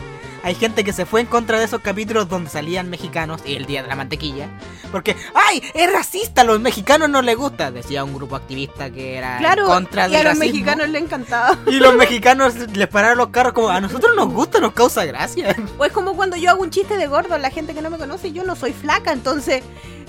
[0.48, 3.66] hay gente que se fue en contra de esos capítulos donde salían mexicanos y el
[3.66, 4.48] día de la mantequilla.
[4.94, 5.62] Porque, ¡ay!
[5.74, 7.70] Es racista, a los mexicanos no les gusta.
[7.70, 10.54] Decía un grupo activista que era Claro, en contra y del a los racismo.
[10.54, 11.58] mexicanos les encantaba.
[11.68, 15.54] Y los mexicanos les pararon los carros como, a nosotros nos gusta, nos causa gracia.
[15.78, 17.98] O es como cuando yo hago un chiste de gordo, la gente que no me
[17.98, 19.64] conoce, yo no soy flaca, entonces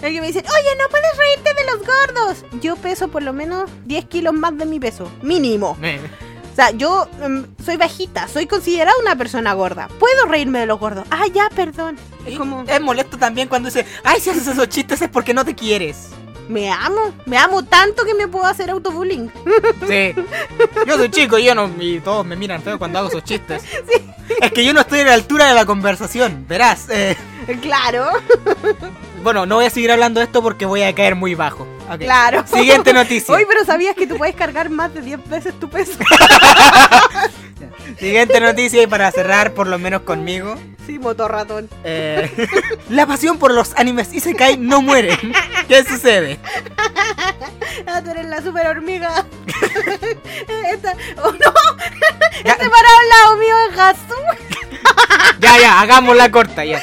[0.04, 2.44] alguien me dice, oye, no puedes reírte de los gordos.
[2.62, 5.70] Yo peso por lo menos 10 kilos más de mi peso, mínimo.
[5.70, 5.76] O
[6.58, 9.88] sea, yo mm, soy bajita, soy considerada una persona gorda.
[9.98, 11.04] Puedo reírme de los gordos.
[11.10, 11.96] Ah, ya, perdón.
[12.26, 15.44] Es como, Es molesto también cuando dice, ay, si haces esos chistes es porque no
[15.44, 16.08] te quieres.
[16.48, 19.30] me amo, me amo tanto que me puedo hacer autobullying.
[19.86, 20.14] Sí.
[20.86, 23.62] Yo soy chico y yo no, y todos me miran feo cuando hago esos chistes.
[24.42, 26.88] Es que yo no estoy a la altura de la conversación, verás.
[26.90, 27.16] eh,
[27.62, 28.04] claro,
[29.28, 31.66] bueno, no voy a seguir hablando de esto porque voy a caer muy bajo.
[31.98, 32.46] Claro.
[32.46, 33.34] Siguiente noticia.
[33.34, 35.98] Oye, pero ¿sabías que tú puedes cargar más de 10 veces tu peso?
[37.98, 40.56] Siguiente noticia y para cerrar por lo menos conmigo.
[40.86, 41.68] sí, motorratón.
[41.84, 42.30] eh,
[42.88, 45.18] la pasión por los animes Isekai no muere.
[45.68, 46.38] ¿Qué sucede?
[47.86, 49.26] Ah, tú eres la super hormiga.
[50.72, 51.52] Esta, oh no,
[52.44, 54.14] Ya, este parado al lado mío es Gasu.
[55.40, 56.80] ya, ya, hagamos la corta ya.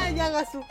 [0.00, 0.64] Ah, ya Gasu.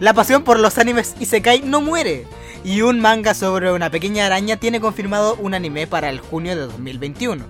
[0.00, 2.26] La pasión por los animes Isekai no muere.
[2.64, 6.62] Y un manga sobre una pequeña araña tiene confirmado un anime para el junio de
[6.62, 7.44] 2021.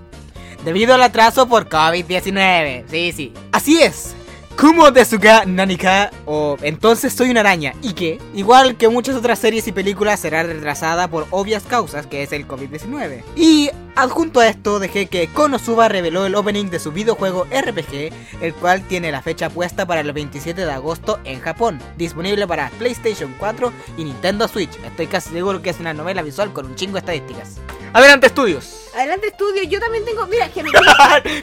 [0.63, 2.85] Debido al atraso por COVID-19.
[2.89, 3.33] Sí, sí.
[3.51, 4.15] Así es.
[4.59, 9.67] Kumo Desuga Nanika o Entonces soy una araña y que, igual que muchas otras series
[9.67, 13.23] y películas, será retrasada por obvias causas, que es el COVID-19.
[13.37, 13.69] Y
[14.01, 18.81] adjunto a esto dejé que Konosuba reveló el opening de su videojuego RPG, el cual
[18.87, 23.73] tiene la fecha puesta para el 27 de agosto en Japón, disponible para PlayStation 4
[23.97, 24.71] y Nintendo Switch.
[24.85, 27.57] Estoy casi seguro que es una novela visual con un chingo de estadísticas.
[27.91, 28.89] Adelante estudios.
[28.95, 30.69] Adelante estudio, yo también tengo, mira, que me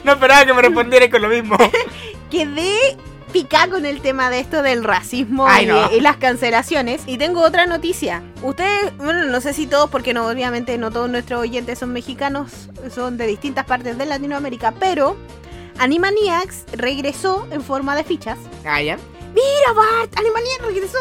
[0.03, 1.57] no esperaba que me respondiera con lo mismo.
[2.31, 2.97] quedé
[3.45, 5.91] con el tema de esto del racismo Ay, y, no.
[5.91, 7.01] y las cancelaciones.
[7.05, 8.23] Y tengo otra noticia.
[8.41, 12.69] Ustedes, bueno, no sé si todos, porque no, obviamente no todos nuestros oyentes son mexicanos,
[12.93, 15.15] son de distintas partes de Latinoamérica, pero
[15.79, 18.39] Animaniacs regresó en forma de fichas.
[18.65, 18.97] Ah, ya.
[19.33, 20.97] Mira, Bart, Animaniacs regresó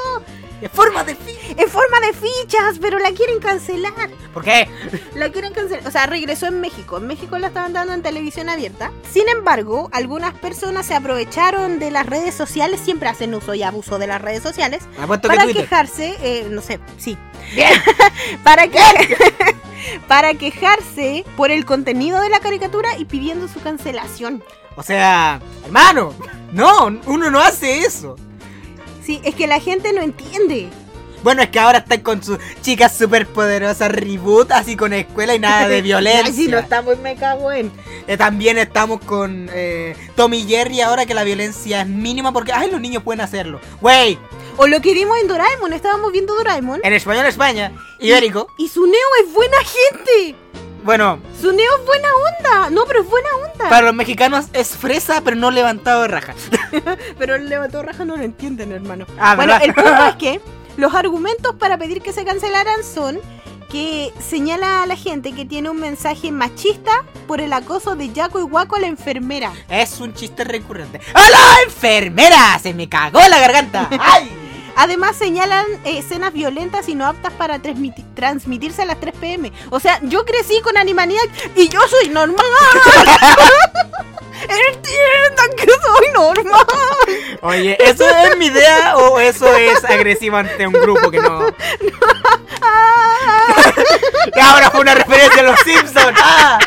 [0.60, 1.36] De forma de fin.
[1.56, 3.92] en forma de fichas, pero la quieren cancelar.
[4.32, 4.68] ¿Por qué?
[5.14, 5.86] La quieren cancelar.
[5.86, 6.96] O sea, regresó en México.
[6.98, 8.90] En México la estaban dando en televisión abierta.
[9.10, 12.80] Sin embargo, algunas personas se aprovecharon de las redes sociales.
[12.80, 14.84] Siempre hacen uso y abuso de las redes sociales.
[14.98, 17.18] Apuesto Para quejarse, eh, no sé, sí.
[17.54, 17.72] Bien.
[18.42, 18.78] Para que.
[20.08, 24.42] para quejarse por el contenido de la caricatura y pidiendo su cancelación.
[24.76, 26.12] O sea, hermano,
[26.52, 28.16] no, uno no hace eso.
[29.06, 30.68] Sí, es que la gente no entiende.
[31.22, 35.68] Bueno, es que ahora están con sus chicas superpoderosas reboot, así con escuela y nada
[35.68, 36.24] de violencia.
[36.26, 37.70] Ay, si no estamos, me cago en.
[38.06, 42.52] Eh, también estamos con eh, Tommy y Jerry ahora que la violencia es mínima porque,
[42.52, 43.60] ay, los niños pueden hacerlo.
[43.80, 44.18] Wey,
[44.56, 46.80] O lo que vimos en Doraemon, estábamos viendo Doraemon.
[46.82, 48.48] en español España, ibérico.
[48.58, 50.36] Y su neo es buena gente.
[50.86, 52.70] Bueno, Su neo es buena onda.
[52.70, 53.68] No, pero es buena onda.
[53.68, 56.34] para los mexicanos es fresa, pero no levantado de raja.
[57.18, 59.04] Pero el levantó raja no lo entienden, hermano.
[59.18, 59.66] Ah, bueno, ¿verdad?
[59.68, 60.40] el punto es que
[60.76, 63.18] los argumentos para pedir que se cancelaran son
[63.68, 66.92] que señala a la gente que tiene un mensaje machista
[67.26, 69.52] por el acoso de Jaco y Waco a la enfermera.
[69.68, 71.00] Es un chiste recurrente.
[71.14, 72.58] ¡A la enfermera!
[72.62, 73.88] ¡Se me cagó la garganta!
[74.00, 74.30] ¡Ay!
[74.76, 79.50] Además señalan eh, escenas violentas y no aptas para transmiti- transmitirse a las 3 pm.
[79.70, 82.44] O sea, yo crecí con Animaniac y yo soy normal.
[84.42, 86.66] Entiendan que soy normal.
[87.40, 91.46] Oye, ¿eso es mi idea o eso es agresivo ante un grupo que no...?
[94.32, 96.18] Que ahora fue una referencia a los Simpsons.
[96.22, 96.58] ¡Ah!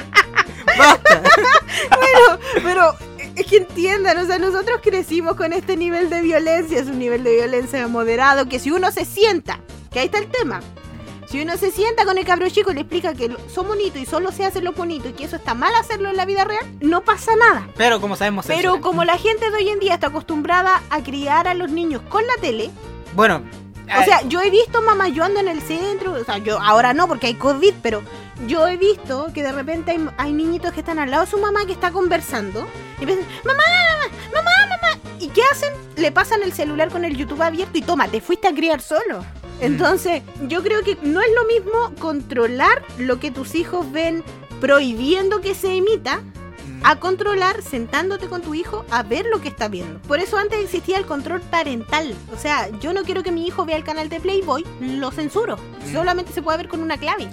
[0.78, 1.22] ¡Basta!
[1.90, 2.96] Pero, pero
[3.40, 7.24] es que entiendan, o sea, nosotros crecimos con este nivel de violencia, es un nivel
[7.24, 10.60] de violencia moderado, que si uno se sienta, que ahí está el tema,
[11.28, 14.06] si uno se sienta con el cabro chico y le explica que son bonitos y
[14.06, 16.66] solo se hace lo bonito y que eso está mal hacerlo en la vida real,
[16.82, 17.70] no pasa nada.
[17.78, 18.46] Pero como sabemos...
[18.46, 22.02] Pero como la gente de hoy en día está acostumbrada a criar a los niños
[22.10, 22.72] con la tele,
[23.16, 23.44] Bueno...
[23.98, 26.94] o sea, yo he visto mamá yo ando en el centro, o sea, yo ahora
[26.94, 28.04] no porque hay COVID, pero
[28.48, 31.38] yo he visto que de repente hay, hay niñitos que están al lado de su
[31.38, 32.68] mamá que está conversando
[33.00, 33.64] y empiezan, mamá,
[34.34, 35.74] mamá, mamá, ¿y qué hacen?
[35.96, 39.26] Le pasan el celular con el YouTube abierto y toma, te fuiste a criar solo.
[39.62, 44.24] Entonces, yo creo que no es lo mismo controlar lo que tus hijos ven
[44.62, 46.39] prohibiendo que se emita Mm.
[46.84, 50.00] A controlar sentándote con tu hijo a ver lo que está viendo.
[50.02, 52.16] Por eso antes existía el control parental.
[52.34, 55.58] O sea, yo no quiero que mi hijo vea el canal de Playboy, lo censuro.
[55.58, 55.94] Mm.
[55.94, 57.30] Solamente se puede ver con una clave.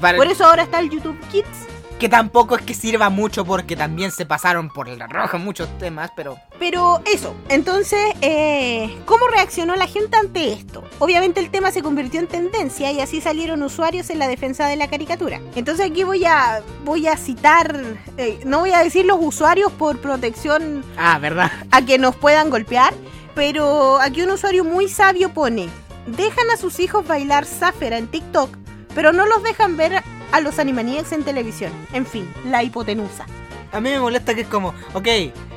[0.00, 1.77] Por eso ahora está el YouTube Kids.
[1.98, 6.12] Que tampoco es que sirva mucho porque también se pasaron por el rojo muchos temas,
[6.14, 10.84] pero Pero eso, entonces, eh, ¿cómo reaccionó la gente ante esto?
[11.00, 14.76] Obviamente el tema se convirtió en tendencia y así salieron usuarios en la defensa de
[14.76, 15.40] la caricatura.
[15.56, 17.74] Entonces aquí voy a, voy a citar,
[18.16, 21.50] eh, no voy a decir los usuarios por protección Ah, ¿verdad?
[21.72, 22.94] a que nos puedan golpear,
[23.34, 25.68] pero aquí un usuario muy sabio pone,
[26.06, 28.56] dejan a sus hijos bailar záfera en TikTok,
[28.94, 30.00] pero no los dejan ver
[30.32, 31.72] a los Animaniacs en televisión.
[31.92, 33.26] En fin, la hipotenusa.
[33.72, 35.06] A mí me molesta que es como, ok,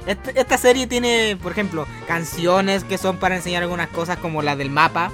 [0.05, 4.55] este- esta serie tiene, por ejemplo, canciones que son para enseñar algunas cosas como la
[4.55, 5.11] del mapa,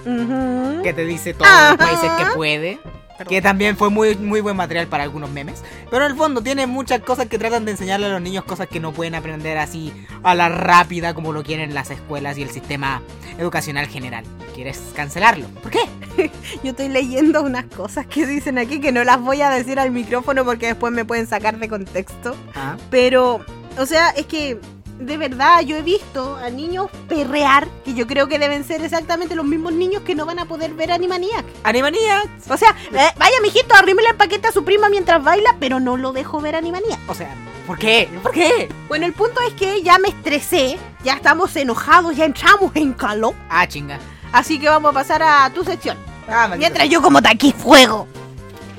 [0.84, 2.80] que te dice todos los países que puede.
[3.28, 5.64] Que también fue muy, muy buen material para algunos memes.
[5.90, 8.68] Pero en el fondo tiene muchas cosas que tratan de enseñarle a los niños cosas
[8.68, 12.50] que no pueden aprender así a la rápida como lo quieren las escuelas y el
[12.50, 13.02] sistema
[13.38, 14.24] educacional general.
[14.54, 15.48] ¿Quieres cancelarlo?
[15.62, 15.80] ¿Por qué?
[16.64, 19.92] Yo estoy leyendo unas cosas que dicen aquí que no las voy a decir al
[19.92, 22.36] micrófono porque después me pueden sacar de contexto.
[22.56, 23.46] Ah, Pero,
[23.78, 24.60] o sea, es que
[25.00, 29.36] de verdad yo he visto a niños perrear que yo creo que deben ser exactamente
[29.36, 31.46] los mismos niños que no van a poder ver Animaniac.
[31.64, 32.50] Animaniacs.
[32.50, 35.98] O sea, eh, vaya mijito, arrímele el paquete a su prima mientras baila, pero no
[35.98, 37.00] lo dejo ver Animaniac.
[37.08, 37.34] O sea,
[37.66, 38.10] ¿por qué?
[38.24, 38.70] ¿Por qué?
[38.88, 43.34] Bueno, el punto es que ya me estresé, ya estamos enojados, ya entramos en calor.
[43.50, 44.00] Ah, chinga.
[44.32, 45.98] Así que vamos a pasar a tu sección.
[46.30, 48.08] Ah, Mientras yo como taqui fuego.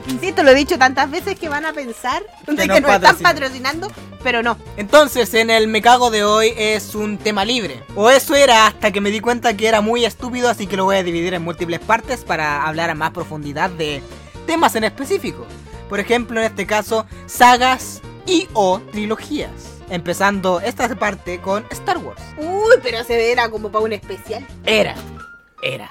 [0.09, 3.01] Insisto, lo he dicho tantas veces que van a pensar de Que que, nos están
[3.01, 3.23] patrocinan.
[3.23, 3.93] patrocinando,
[4.23, 4.57] pero no.
[4.77, 7.83] Entonces, en el Me Cago de hoy es un tema libre.
[7.95, 10.85] O eso era hasta que me di cuenta que era muy estúpido, así que lo
[10.85, 14.03] voy a dividir en múltiples partes para hablar a más profundidad de
[14.47, 15.47] temas en específico.
[15.89, 19.51] Por ejemplo, en este caso, sagas y o trilogías.
[19.91, 22.21] Empezando esta parte con Star Wars.
[22.37, 24.47] Uy, pero se era como para un especial.
[24.65, 24.95] Era,
[25.63, 25.91] era.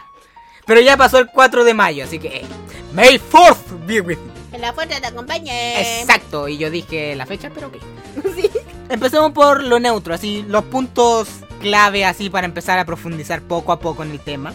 [0.67, 2.27] Pero ya pasó el 4 de mayo, así que...
[2.27, 2.45] eh,
[2.93, 4.31] May 4th be with you.
[4.53, 6.01] En la fuerza te acompañe.
[6.01, 7.77] Exacto, y yo dije la fecha, pero ok.
[8.35, 8.49] Sí.
[8.89, 11.27] Empecemos por lo neutro, así, los puntos
[11.61, 14.53] clave así para empezar a profundizar poco a poco en el tema.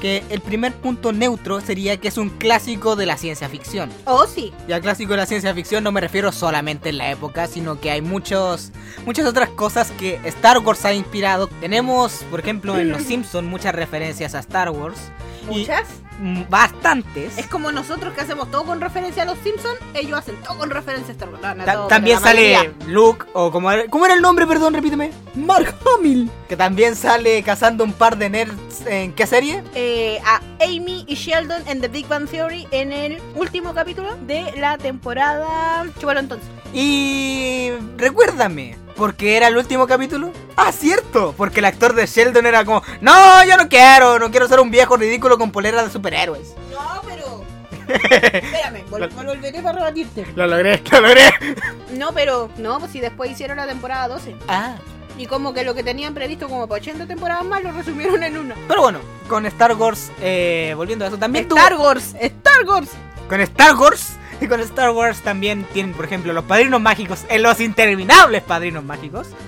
[0.00, 3.90] Que el primer punto neutro sería que es un clásico de la ciencia ficción.
[4.04, 4.52] Oh, sí.
[4.68, 7.80] Y al clásico de la ciencia ficción no me refiero solamente en la época, sino
[7.80, 8.72] que hay muchos,
[9.06, 11.46] muchas otras cosas que Star Wars ha inspirado.
[11.46, 14.98] Tenemos, por ejemplo, en Los Simpsons muchas referencias a Star Wars.
[15.48, 15.86] Muchas.
[16.48, 17.36] Bastantes.
[17.38, 20.70] Es como nosotros que hacemos todo con referencia a los Simpsons, ellos hacen todo con
[20.70, 21.42] referencia a Star Wars.
[21.42, 22.86] No, no también sale mayoría.
[22.86, 24.46] Luke, o como era, ¿cómo era el nombre?
[24.46, 25.10] Perdón, repíteme.
[25.34, 26.30] Mark Hamill.
[26.48, 29.62] Que también sale cazando un par de nerds en qué serie?
[29.74, 34.52] Eh, a Amy y Sheldon en The Big Bang Theory en el último capítulo de
[34.56, 35.84] la temporada.
[36.00, 36.48] Chúbalo entonces.
[36.72, 40.30] Y recuérdame, porque era el último capítulo.
[40.56, 44.48] Ah, cierto, porque el actor de Sheldon era como, no, yo no quiero, no quiero
[44.48, 46.54] ser un viejo ridículo con polera de superhéroes.
[46.70, 47.44] No, pero.
[47.88, 50.26] Espérame, vol- volveré para rebatirte.
[50.34, 51.32] Lo logré, lo logré.
[51.92, 52.50] No, pero.
[52.58, 54.34] No, pues si después hicieron la temporada 12.
[54.48, 54.74] Ah,
[55.18, 58.36] Y como que lo que tenían previsto como para 80 temporadas más lo resumieron en
[58.38, 58.54] una.
[58.68, 62.88] pero bueno, con Star Wars, eh, volviendo a eso, también tuvo- Star Wars, Star Wars.
[63.28, 67.42] Con Star Wars y con Star Wars también tienen, por ejemplo, los padrinos mágicos, en
[67.42, 69.28] los interminables padrinos mágicos.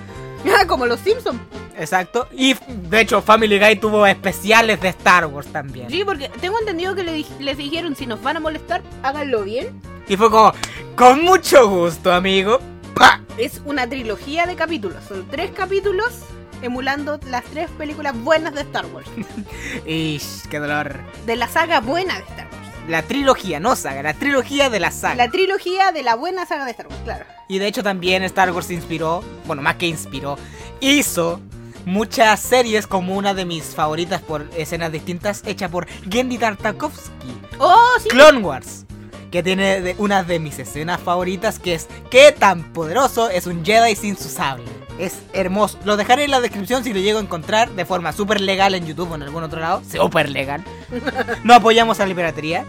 [0.57, 1.37] Ah, como los Simpsons.
[1.77, 2.27] Exacto.
[2.31, 5.89] Y de hecho, Family Guy tuvo especiales de Star Wars también.
[5.89, 9.81] Sí, porque tengo entendido que le les dijeron si nos van a molestar, háganlo bien.
[10.07, 10.53] Y fue como,
[10.95, 12.59] con mucho gusto, amigo.
[12.95, 13.21] ¡Pa!
[13.37, 15.03] Es una trilogía de capítulos.
[15.07, 16.23] Son tres capítulos
[16.61, 19.07] emulando las tres películas buenas de Star Wars.
[19.85, 20.99] Ish, qué dolor.
[21.25, 22.48] De la saga buena de Star Wars.
[22.89, 25.15] La trilogía, no saga, la trilogía de la saga.
[25.15, 27.25] La trilogía de la buena saga de Star Wars, claro.
[27.47, 30.37] Y de hecho también Star Wars inspiró, bueno, más que inspiró,
[30.79, 31.39] hizo
[31.85, 37.39] muchas series como una de mis favoritas por escenas distintas, hecha por Gendy Tartakovsky.
[37.59, 38.09] Oh, sí.
[38.09, 38.85] Clone Wars.
[39.31, 43.63] Que tiene de- una de mis escenas favoritas que es ¿Qué tan poderoso es un
[43.63, 44.65] Jedi sin su sable?
[44.99, 45.79] Es hermoso.
[45.85, 48.85] Lo dejaré en la descripción si lo llego a encontrar de forma súper legal en
[48.85, 49.81] YouTube o en algún otro lado.
[49.89, 50.63] Súper legal.
[51.43, 52.65] No apoyamos a la piratería.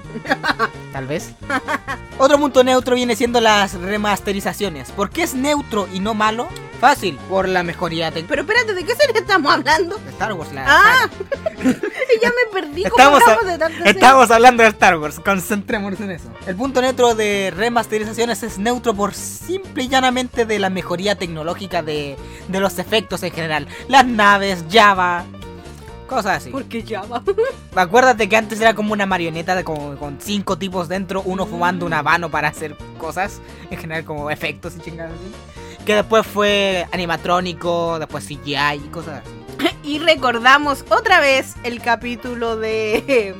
[0.93, 1.31] Tal vez.
[2.19, 4.91] Otro punto neutro viene siendo las remasterizaciones.
[4.93, 6.49] ¿Por qué es neutro y no malo?
[6.81, 9.99] Fácil, por la mejoría de Pero espérate, ¿de qué serie estamos hablando?
[10.11, 10.51] Star Wars.
[10.53, 11.11] La Ah,
[12.23, 12.85] ya me perdí.
[12.85, 13.87] ¿Cómo Estamos, a- de series?
[13.87, 16.31] estamos hablando de Star Wars, concentrémonos en eso.
[16.47, 21.83] El punto neutro de remasterizaciones es neutro por simple y llanamente de la mejoría tecnológica
[21.83, 22.17] de,
[22.49, 23.67] de los efectos en general.
[23.89, 25.25] Las naves, Java,
[26.11, 26.51] cosas así.
[26.51, 27.23] ¿Por qué llama?
[27.75, 31.87] Acuérdate que antes era como una marioneta de como, con cinco tipos dentro, uno fumando
[31.87, 35.85] un habano para hacer cosas, en general como efectos y chingadas así.
[35.85, 39.31] que después fue animatrónico, después CGI y cosas así.
[39.83, 43.35] Y recordamos otra vez el capítulo de,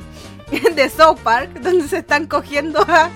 [0.75, 3.09] de South Park, donde se están cogiendo a,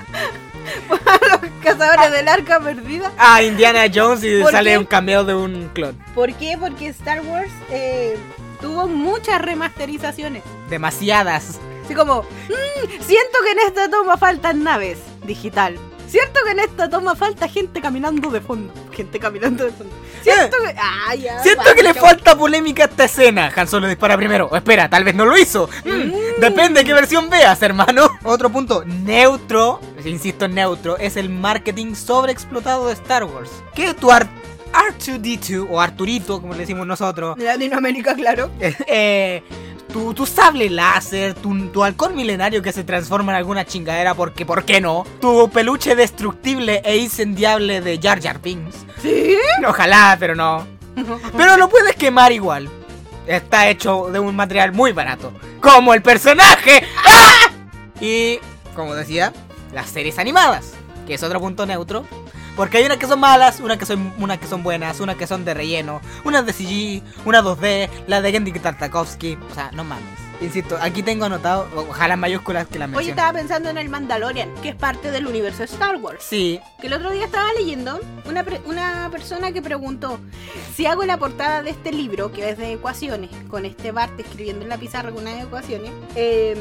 [0.90, 3.12] los cazadores del arca perdida.
[3.18, 4.78] Ah, Indiana Jones y ¿Por sale qué?
[4.78, 5.98] un cameo de un clon.
[6.14, 6.58] ¿Por qué?
[6.60, 8.18] Porque Star Wars eh,
[8.62, 10.44] tuvo muchas remasterizaciones.
[10.70, 11.60] Demasiadas.
[11.84, 15.78] Así como, "Mm, siento que en esta toma faltan naves digital.
[16.08, 18.72] Siento que en esta toma falta gente caminando de fondo.
[18.92, 19.94] Gente caminando de fondo.
[20.34, 20.76] Siento que.
[20.78, 23.52] Ah, ya, Siento que le falta polémica a esta escena.
[23.56, 24.48] Han Solo dispara primero.
[24.52, 25.70] O espera, tal vez no lo hizo.
[25.84, 26.14] Mm, Mm.
[26.40, 28.10] Depende de qué versión veas, hermano.
[28.24, 28.84] Otro punto.
[28.86, 33.50] Neutro, insisto neutro, es el marketing sobreexplotado de Star Wars.
[33.74, 34.28] Que tu Ar-
[34.74, 38.52] R2D2 o Arturito, como le decimos nosotros, Latinoamérica, claro.
[38.60, 39.42] eh,
[39.92, 44.46] tu, tu sable láser, tu, tu halcón milenario que se transforma en alguna chingadera porque,
[44.46, 45.06] ¿por qué no?
[45.22, 48.86] Tu peluche destructible e incendiable de Jar Jar Binks.
[49.02, 49.38] ¿Sí?
[49.68, 50.68] Ojalá, pero no.
[51.36, 52.70] Pero lo puedes quemar igual.
[53.28, 55.34] Está hecho de un material muy barato.
[55.60, 56.84] Como el personaje.
[57.06, 57.52] ¡Ah!
[58.00, 58.40] Y,
[58.76, 59.34] como decía,
[59.74, 60.74] las series animadas.
[61.08, 62.06] Que es otro punto neutro.
[62.56, 65.28] Porque hay unas que son malas, unas que son, unas que son buenas, unas que
[65.28, 69.38] son de relleno, unas de CG, una 2D, la de Gendy Tartakovsky.
[69.52, 70.25] O sea, no mames.
[70.42, 73.10] Insisto, aquí tengo anotado, ojalá mayúsculas que la Oye, mencionen.
[73.18, 76.24] estaba pensando en el Mandalorian, que es parte del universo de Star Wars.
[76.28, 80.20] Sí, Que el otro día estaba leyendo una, pre- una persona que preguntó
[80.76, 84.64] si hago la portada de este libro, que es de ecuaciones, con este Bart escribiendo
[84.64, 86.56] en la pizarra con unas ecuaciones, eh,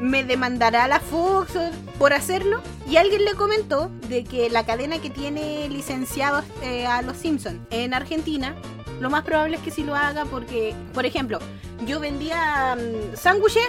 [0.00, 1.52] ¿me demandará la Fox
[1.98, 2.62] por hacerlo?
[2.88, 7.60] Y alguien le comentó de que la cadena que tiene licenciados eh, a los Simpsons
[7.70, 8.54] en Argentina,
[8.98, 11.38] lo más probable es que sí lo haga porque, por ejemplo,
[11.86, 13.68] yo vendía mm, sándwiches,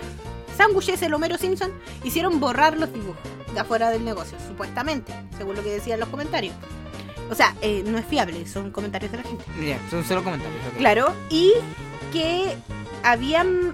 [0.57, 1.71] sándwiches el Homero Simpson,
[2.03, 3.21] hicieron borrar los dibujos
[3.53, 6.53] de afuera del negocio, supuestamente, según lo que decían los comentarios.
[7.29, 9.45] O sea, eh, no es fiable, son comentarios de la gente.
[9.89, 10.59] son solo comentarios.
[10.77, 11.53] Claro, y
[12.11, 12.55] que
[13.03, 13.73] habían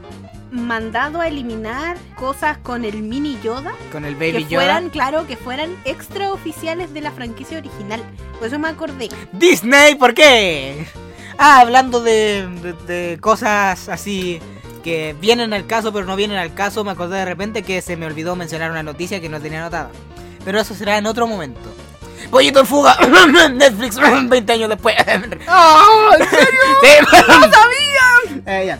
[0.52, 4.64] mandado a eliminar cosas con el mini Yoda Con el que Baby Yoda.
[4.64, 8.02] fueran, claro, que fueran extraoficiales de la franquicia original.
[8.38, 9.10] Por eso me acordé.
[9.34, 10.86] Disney, ¿por qué?
[11.38, 14.40] Ah, hablando de, de- de cosas así
[14.84, 17.96] que vienen al caso pero no vienen al caso, me acordé de repente que se
[17.98, 19.90] me olvidó mencionar una noticia que no tenía anotada.
[20.46, 21.60] Pero eso será en otro momento.
[22.32, 22.98] Pollito en fuga,
[23.54, 23.98] Netflix,
[24.30, 24.96] 20 años después.
[25.50, 26.10] ¡Oh!
[26.20, 26.48] ¿En serio?
[26.82, 26.88] Sí.
[27.28, 28.44] ¡No sabía!
[28.46, 28.80] Eh, ya.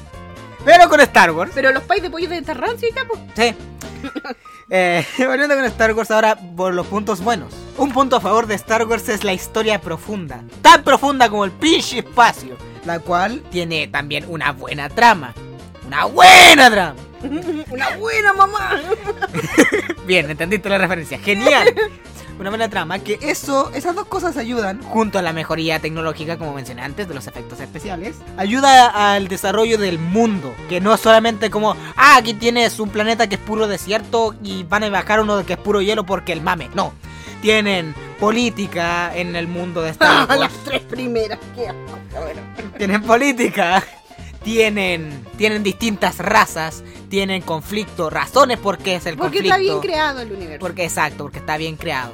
[0.66, 3.20] Pero con Star Wars, Pero los pais de pollo de Terrancio ya, pues.
[3.36, 3.56] sí.
[4.70, 7.54] Eh, volviendo con Star Wars ahora por los puntos buenos.
[7.78, 10.44] Un punto a favor de Star Wars es la historia profunda.
[10.62, 12.58] Tan profunda como el pinche espacio.
[12.86, 15.34] La cual tiene también una buena trama.
[15.86, 16.96] Una buena trama.
[17.70, 18.82] Una buena mamá.
[20.06, 21.18] Bien, entendiste la referencia.
[21.20, 21.74] Genial.
[22.40, 26.54] Una buena trama que eso, esas dos cosas ayudan, junto a la mejoría tecnológica, como
[26.54, 31.50] mencioné antes, de los efectos especiales, ayuda al desarrollo del mundo, que no es solamente
[31.50, 35.44] como, ah, aquí tienes un planeta que es puro desierto y van a bajar uno
[35.46, 36.70] que es puro hielo porque el mame.
[36.76, 36.94] No,
[37.42, 40.40] tienen política en el mundo de Star Wars.
[40.40, 41.40] Las tres primeras.
[41.56, 42.42] Bueno.
[42.78, 43.84] tienen política,
[44.48, 49.56] tienen, tienen distintas razas, tienen conflicto, razones por qué es el Porque conflicto.
[49.56, 50.60] está bien creado el universo.
[50.62, 52.14] Porque exacto, porque está bien creado.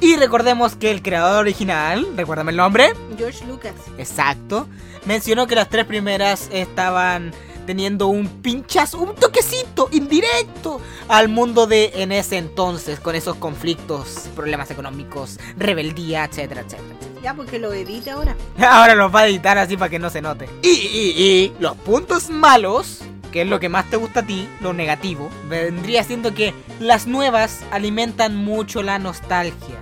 [0.00, 3.72] Y recordemos que el creador original, recuérdame el nombre, George Lucas.
[3.98, 4.68] exacto,
[5.06, 7.32] mencionó que las tres primeras estaban
[7.66, 14.28] teniendo un pinchazo, un toquecito indirecto al mundo de en ese entonces, con esos conflictos,
[14.36, 17.13] problemas económicos, rebeldía, etcétera, etcétera.
[17.24, 18.36] Ya, porque lo edita ahora.
[18.58, 20.46] Ahora los va a editar así para que no se note.
[20.60, 23.00] Y, y, y los puntos malos,
[23.32, 27.06] que es lo que más te gusta a ti, lo negativo, vendría siendo que las
[27.06, 29.76] nuevas alimentan mucho la nostalgia,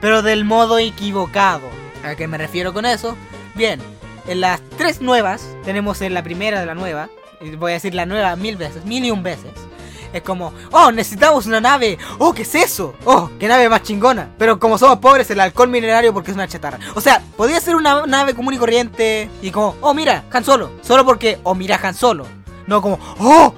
[0.00, 1.68] pero del modo equivocado.
[2.02, 3.14] ¿A qué me refiero con eso?
[3.54, 3.78] Bien,
[4.26, 7.10] en las tres nuevas, tenemos en la primera de la nueva,
[7.58, 9.52] voy a decir la nueva mil veces, mil y un veces.
[10.12, 11.98] Es como, oh, necesitamos una nave.
[12.18, 12.94] Oh, ¿qué es eso?
[13.04, 14.30] Oh, qué nave más chingona.
[14.38, 16.78] Pero como somos pobres, el alcohol milenario porque es una chatarra.
[16.94, 20.70] O sea, podría ser una nave común y corriente y como, oh, mira, Han Solo.
[20.82, 22.26] Solo porque, oh, mira, Han Solo.
[22.66, 23.54] No como, oh,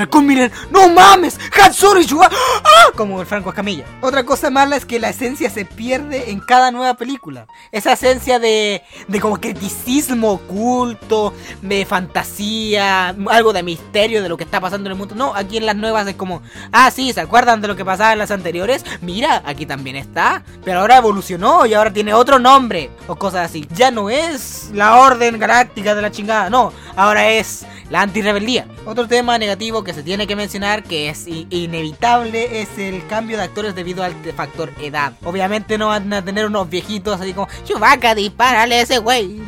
[0.00, 0.56] halcón milenario.
[0.70, 1.38] No mames,
[1.72, 2.06] Solo y.
[2.22, 2.90] ¡Ah!
[2.94, 3.84] Como el Franco Escamilla.
[4.00, 7.46] Otra cosa mala es que la esencia se pierde en cada nueva película.
[7.70, 14.44] Esa esencia de, de como criticismo oculto, de fantasía, algo de misterio de lo que
[14.44, 15.14] está pasando en el mundo.
[15.14, 18.12] No, aquí en las nuevas es como, ah, sí, ¿se acuerdan de lo que pasaba
[18.12, 18.84] en las anteriores?
[19.00, 20.42] Mira, aquí también está.
[20.64, 22.90] Pero ahora evolucionó y ahora tiene otro nombre.
[23.06, 23.66] O cosas así.
[23.74, 26.50] Ya no es la orden galáctica de la chingada.
[26.50, 28.66] No, ahora es la antirrebeldía.
[28.84, 33.44] Otro tema negativo que se tiene que mencionar, que es inevitable, es el cambio de
[33.44, 35.14] actores debido al factor edad.
[35.24, 39.40] Obviamente no van a tener unos viejitos así como, Chewbacca, dispárale a ese güey.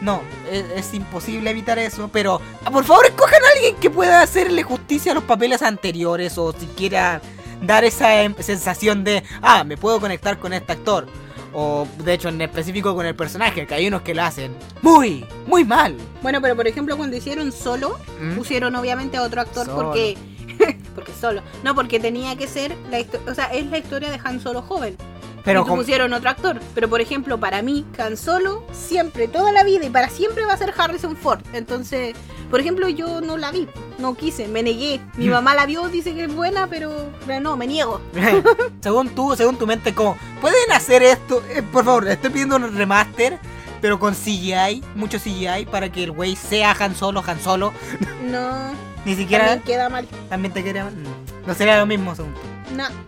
[0.00, 4.62] No, es, imposible evitar eso, pero ah, por favor escojan a alguien que pueda hacerle
[4.62, 7.20] justicia a los papeles anteriores o siquiera
[7.60, 11.06] dar esa em, sensación de, ah, me puedo conectar con este actor.
[11.52, 15.24] O de hecho en específico con el personaje, que hay unos que lo hacen muy,
[15.46, 15.96] muy mal.
[16.22, 18.36] Bueno, pero por ejemplo cuando hicieron solo, ¿Mm?
[18.36, 20.16] pusieron obviamente a otro actor porque...
[20.94, 21.42] porque solo.
[21.62, 24.96] No, porque tenía que ser la O sea, es la historia de Han Solo joven.
[25.44, 26.60] Pero pusieron otro actor.
[26.74, 30.54] Pero por ejemplo, para mí, Han Solo, siempre, toda la vida y para siempre va
[30.54, 31.40] a ser Harrison Ford.
[31.52, 32.14] Entonces,
[32.50, 33.68] por ejemplo, yo no la vi,
[33.98, 35.00] no quise, me negué.
[35.16, 35.30] Mi mm.
[35.30, 37.10] mamá la vio, dice que es buena, pero,
[37.40, 38.00] no, me niego.
[38.80, 40.16] según tú, según tu mente, ¿cómo?
[40.40, 41.42] ¿Pueden hacer esto?
[41.50, 43.38] Eh, por favor, estoy pidiendo un remaster,
[43.80, 47.72] pero con CGI, mucho CGI, para que el güey sea Han Solo, Han Solo.
[48.24, 48.89] No.
[49.04, 49.46] Ni siquiera.
[49.46, 50.08] También queda mal.
[50.28, 50.94] También te queda mal.
[51.46, 52.40] No sería lo mismo, según tú.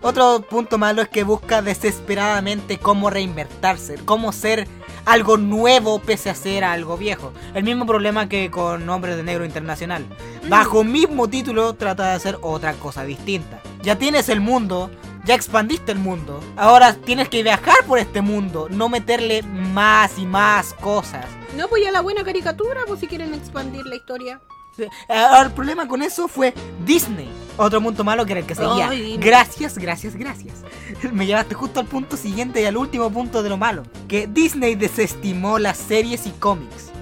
[0.00, 4.66] Otro punto malo es que busca desesperadamente cómo reinvertirse, cómo ser
[5.04, 7.32] algo nuevo pese a ser algo viejo.
[7.54, 10.04] El mismo problema que con Hombres de Negro Internacional.
[10.44, 10.48] Mm.
[10.48, 13.60] Bajo mismo título trata de hacer otra cosa distinta.
[13.82, 14.90] Ya tienes el mundo,
[15.24, 16.40] ya expandiste el mundo.
[16.56, 21.26] Ahora tienes que viajar por este mundo, no meterle más y más cosas.
[21.56, 24.40] No, pues ya la buena caricatura, pues si quieren expandir la historia.
[24.78, 26.54] El problema con eso fue
[26.84, 27.28] Disney.
[27.56, 28.90] Otro punto malo que era el que seguía.
[29.18, 30.62] Gracias, gracias, gracias.
[31.12, 33.82] Me llevaste justo al punto siguiente y al último punto de lo malo.
[34.08, 36.92] Que Disney desestimó las series y cómics.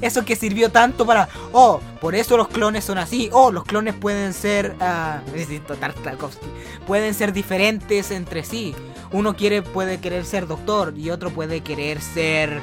[0.00, 3.94] Eso que sirvió tanto para, oh, por eso los clones son así, oh, los clones
[3.94, 8.76] pueden ser, uh, pueden ser diferentes entre sí.
[9.10, 12.62] Uno quiere, puede querer ser doctor y otro puede querer ser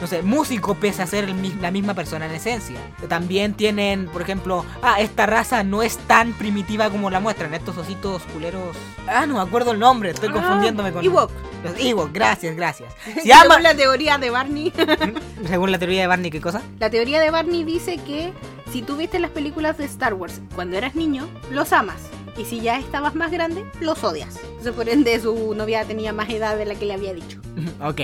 [0.00, 1.28] no sé, músico pese a ser
[1.60, 2.78] la misma persona en esencia.
[3.08, 7.76] También tienen, por ejemplo, ah, esta raza no es tan primitiva como la muestran, estos
[7.78, 8.76] ositos culeros.
[9.08, 11.04] Ah, no me acuerdo el nombre, estoy ah, confundiéndome con.
[11.04, 11.30] Ewok.
[11.64, 12.92] Los Ewok, gracias, gracias.
[13.22, 14.72] Según la teoría de Barney.
[15.46, 16.62] Según la teoría de Barney, ¿qué cosa?
[16.78, 18.32] La teoría de Barney dice que
[18.72, 22.02] si tú viste las películas de Star Wars cuando eras niño, los amas.
[22.36, 24.36] Y si ya estabas más grande, los odias.
[24.36, 27.40] Entonces, por ende, su novia tenía más edad de la que le había dicho.
[27.82, 28.00] ok.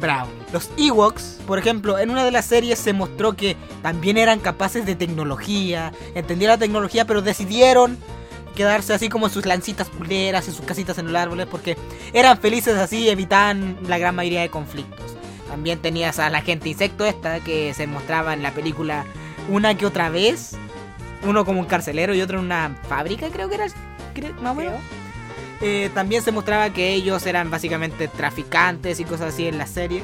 [0.00, 0.30] Bravo.
[0.52, 4.84] Los Ewoks, por ejemplo, en una de las series se mostró que también eran capaces
[4.84, 7.96] de tecnología, entendían la tecnología, pero decidieron
[8.54, 11.76] quedarse así como en sus lancitas puleras, en sus casitas en los árboles, porque
[12.12, 15.16] eran felices así evitaban la gran mayoría de conflictos.
[15.48, 19.04] También tenías a la gente insecto esta que se mostraba en la película
[19.48, 20.56] una que otra vez.
[21.22, 23.66] Uno como un carcelero y otro en una fábrica, creo que era.
[24.14, 24.56] Creo, más
[25.60, 30.02] eh, también se mostraba que ellos eran básicamente traficantes y cosas así en la serie.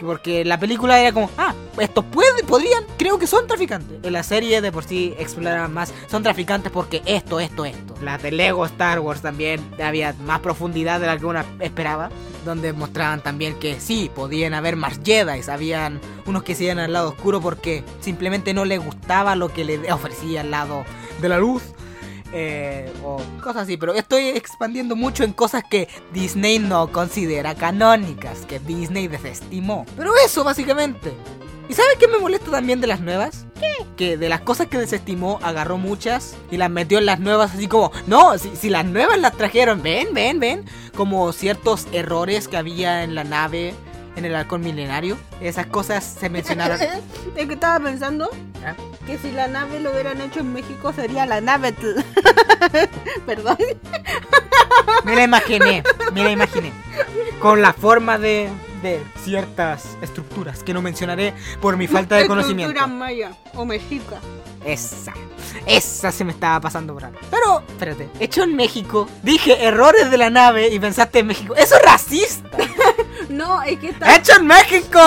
[0.00, 3.98] Porque la película era como, ah, estos pueden, podrían, creo que son traficantes.
[4.02, 7.94] En la serie de por sí exploraban más, son traficantes porque esto, esto, esto.
[8.02, 12.10] La de Lego Star Wars también había más profundidad de la que uno esperaba.
[12.44, 15.40] Donde mostraban también que sí, podían haber más Jedi.
[15.48, 19.64] Habían unos que se iban al lado oscuro porque simplemente no les gustaba lo que
[19.64, 20.84] le ofrecía al lado
[21.22, 21.62] de la luz.
[22.36, 28.44] Eh, o cosas así, pero estoy expandiendo mucho en cosas que Disney no considera canónicas,
[28.44, 29.86] que Disney desestimó.
[29.96, 31.12] Pero eso básicamente.
[31.68, 33.46] ¿Y sabes qué me molesta también de las nuevas?
[33.60, 33.72] ¿Qué?
[33.96, 37.68] Que de las cosas que desestimó, agarró muchas y las metió en las nuevas así
[37.68, 40.64] como, no, si, si las nuevas las trajeron, ven, ven, ven,
[40.96, 43.74] como ciertos errores que había en la nave
[44.16, 45.16] en el halcón milenario.
[45.40, 46.80] Esas cosas se mencionaron.
[47.36, 48.28] es que estaba pensando
[48.64, 48.74] ¿Ah?
[49.06, 51.72] Que si la nave lo hubieran hecho en México sería la nave.
[53.26, 53.58] Perdón.
[55.04, 55.82] me la imaginé,
[56.12, 56.72] me la imaginé.
[57.40, 58.48] Con la forma de,
[58.82, 62.72] de ciertas estructuras que no mencionaré por mi falta de conocimiento.
[62.72, 64.20] Estructura maya o mexica.
[64.64, 65.12] Esa.
[65.66, 67.10] Esa se me estaba pasando por.
[67.30, 71.54] Pero, espérate, hecho en México, dije errores de la nave y pensaste en México.
[71.54, 72.58] ¡Eso es racista!
[73.28, 74.14] No, es que estaba...
[74.14, 75.00] ¡Hecho en México!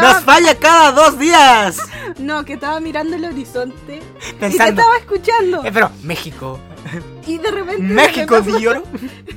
[0.00, 1.78] Nos falla cada dos días.
[2.18, 4.02] no, que estaba mirando el horizonte.
[4.38, 4.46] Pensando.
[4.46, 5.64] Y te estaba escuchando.
[5.64, 6.58] Eh, pero, México.
[7.26, 7.82] Y de repente.
[7.82, 8.84] ¿México de oro?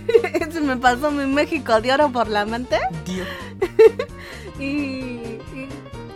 [0.51, 2.77] Se me pasó mi México de oro por la mente.
[3.05, 3.27] Dios.
[4.59, 4.63] y.
[4.63, 5.69] y,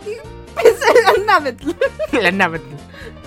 [0.06, 0.12] y
[1.02, 1.56] la nave.
[2.12, 2.60] la nave.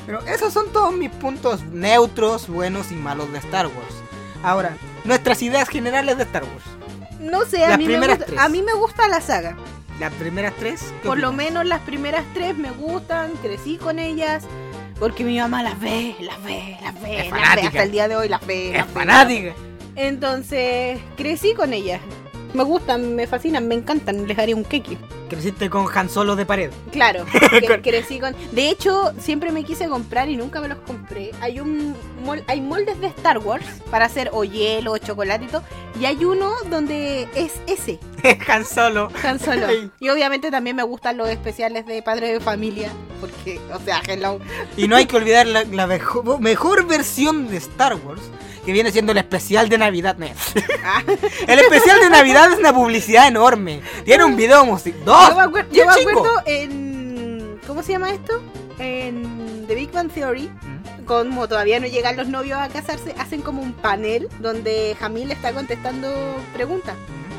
[0.05, 3.95] Pero esos son todos mis puntos neutros, buenos y malos de Star Wars.
[4.41, 6.76] Ahora, nuestras ideas generales de Star Wars.
[7.19, 9.57] No sé, a, mí me, gusta, a mí me gusta la saga.
[9.99, 10.93] ¿Las primeras tres?
[11.03, 14.43] Por lo menos las primeras tres me gustan, crecí con ellas.
[14.99, 18.15] Porque mi mamá las ve, las ve, las ve, las ve hasta el día de
[18.15, 18.77] hoy, las ve.
[18.77, 19.53] Es fanática.
[19.95, 22.01] Entonces, crecí con ellas.
[22.53, 24.97] Me gustan, me fascinan, me encantan, les haría un keki.
[25.29, 26.71] Creciste con Han Solo de pared.
[26.91, 27.25] Claro,
[27.59, 28.33] que crecí con.
[28.53, 31.31] De hecho, siempre me quise comprar y nunca me los compré.
[31.41, 31.93] Hay un
[32.25, 35.61] mol- hay moldes de Star Wars para hacer o hielo o chocolatito.
[35.99, 37.99] Y hay uno donde es ese,
[38.47, 39.09] Han Solo.
[39.21, 39.67] tan solo.
[39.99, 42.89] Y obviamente también me gustan los especiales de Padre de Familia.
[43.19, 44.39] Porque, o sea, hello.
[44.77, 48.21] Y no hay que olvidar la, la mejo- mejor, versión de Star Wars,
[48.67, 50.17] que viene siendo el especial de Navidad.
[50.17, 50.27] No.
[50.83, 51.01] Ah,
[51.47, 53.81] El especial de Navidad es una publicidad enorme.
[54.03, 55.05] Tiene un video musical.
[55.05, 55.29] ¡Dos!
[55.71, 57.59] yo me, acuerdo en.
[57.65, 58.41] ¿Cómo se llama esto?
[58.77, 60.49] En The Big Bang Theory.
[60.49, 61.05] Mm.
[61.05, 65.53] como todavía no llegan los novios a casarse, hacen como un panel donde Jamil está
[65.53, 66.09] contestando
[66.53, 66.95] preguntas.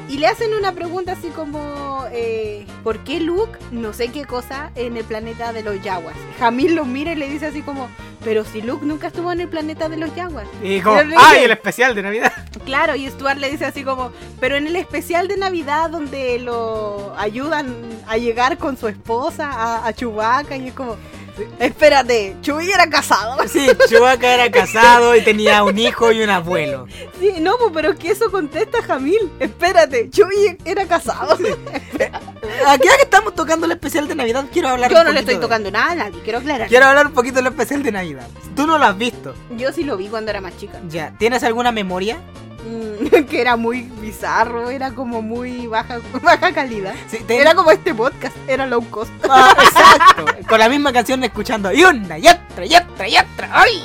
[0.08, 4.70] Y le hacen una pregunta así como, eh, ¿por qué Luke no sé qué cosa
[4.74, 6.16] en el planeta de los Yaguas?
[6.38, 7.90] Jamil lo mira y le dice así como,
[8.28, 10.46] pero si Luke nunca estuvo en el planeta de los Yaguas.
[10.62, 12.30] Y dijo, ¡ay, dije- el especial de Navidad!
[12.66, 17.14] Claro, y Stuart le dice así como, pero en el especial de Navidad donde lo
[17.16, 17.74] ayudan
[18.06, 20.96] a llegar con su esposa a, a Chewbacca y es como,
[21.58, 23.36] espérate, Chewie era casado.
[23.48, 26.86] Sí, Chewbacca era casado y tenía un hijo y un abuelo.
[27.18, 29.30] Sí, no, pero que eso contesta Jamil.
[29.40, 31.34] Espérate, Chewie era casado.
[32.66, 35.20] Aquí ya que estamos tocando el especial de Navidad, quiero hablar Yo un no le
[35.20, 36.68] estoy de- tocando nada a nadie, quiero aclarar.
[36.68, 38.26] Quiero hablar un poquito del especial de Navidad.
[38.54, 39.34] Tú no lo has visto.
[39.56, 40.80] Yo sí lo vi cuando era más chica.
[40.88, 42.18] Ya, ¿tienes alguna memoria?
[42.68, 46.94] Mm, que era muy bizarro, era como muy baja, baja calidad.
[47.08, 49.10] Sí, te- Era como este podcast, era low cost.
[49.28, 50.26] Ah, exacto.
[50.48, 53.50] Con la misma canción escuchando y una y otra y otra y otra.
[53.52, 53.82] ¡Ay!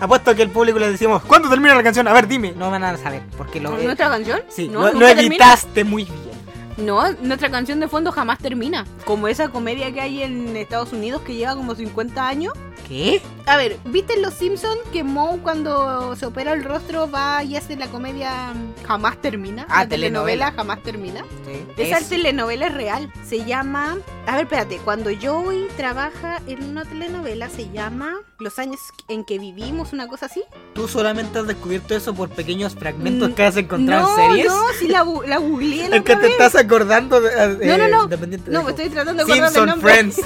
[0.00, 2.06] Apuesto que el público le decimos, ¿cuándo termina la canción?
[2.08, 2.52] A ver, dime.
[2.56, 4.40] No van a saber, porque lo, eh, ¿Nuestra canción?
[4.48, 6.34] sí, no, lo, lo muy bien.
[6.76, 8.84] No, nuestra canción de fondo jamás termina.
[9.04, 12.52] Como esa comedia que hay en Estados Unidos que lleva como 50 años.
[12.88, 13.22] ¿Qué?
[13.46, 17.56] A ver, ¿viste en Los Simpsons que Moe cuando se opera el rostro va y
[17.56, 18.52] hace la comedia
[18.86, 19.66] Jamás Termina?
[19.68, 20.52] Ah, la telenovela telenovela.
[20.52, 21.24] Jamás Termina.
[21.46, 23.12] Sí, Esa es- telenovela es real.
[23.26, 23.96] Se llama.
[24.26, 24.78] A ver, espérate.
[24.84, 30.26] Cuando Joey trabaja en una telenovela, se llama Los años en que vivimos, una cosa
[30.26, 30.42] así.
[30.74, 34.46] ¿Tú solamente has descubierto eso por pequeños fragmentos Mm, que has encontrado no, en series?
[34.48, 37.78] no, sí la, bu- la googleé la ¿En que te estás acordando de, eh, No,
[37.78, 38.08] no, no.
[38.48, 39.92] No, me estoy tratando de acordar del nombre.
[39.94, 40.20] Friends.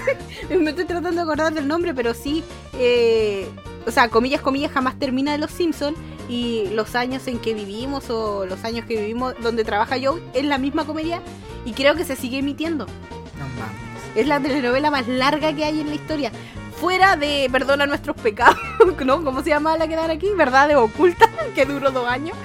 [0.51, 2.43] me estoy tratando de acordar del nombre, pero sí.
[2.75, 3.49] Eh,
[3.87, 5.97] o sea, comillas, comillas, jamás termina de Los Simpsons.
[6.29, 10.45] Y los años en que vivimos o los años que vivimos donde trabaja Joey es
[10.45, 11.23] la misma comedia.
[11.65, 12.87] Y creo que se sigue emitiendo.
[12.87, 13.89] No mames.
[14.15, 16.33] Es la telenovela más larga que hay en la historia.
[16.81, 18.59] Fuera de Perdona nuestros pecados,
[19.05, 19.25] ¿no?
[19.25, 20.29] ¿Cómo se llama la que dan aquí?
[20.37, 22.37] Verdades ocultas, que duró dos años.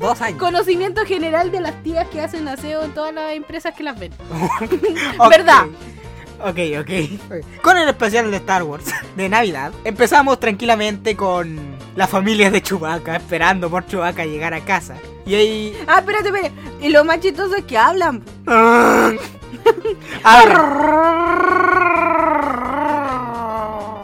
[0.00, 0.38] Dos años.
[0.38, 4.12] Conocimiento general de las tías que hacen aseo en todas las empresas que las ven.
[5.18, 5.30] Ok.
[5.30, 5.66] ¿Verdad?
[6.40, 6.90] Ok, ok.
[7.62, 8.84] Con el especial de Star Wars
[9.16, 14.94] de Navidad, empezamos tranquilamente con la familia de Chewbacca, esperando por Chewbacca llegar a casa.
[15.26, 15.76] Y ahí...
[15.86, 16.54] Ah, espérate, espérate.
[16.80, 18.22] Y lo más chistoso es que hablan.
[20.22, 20.74] Habla.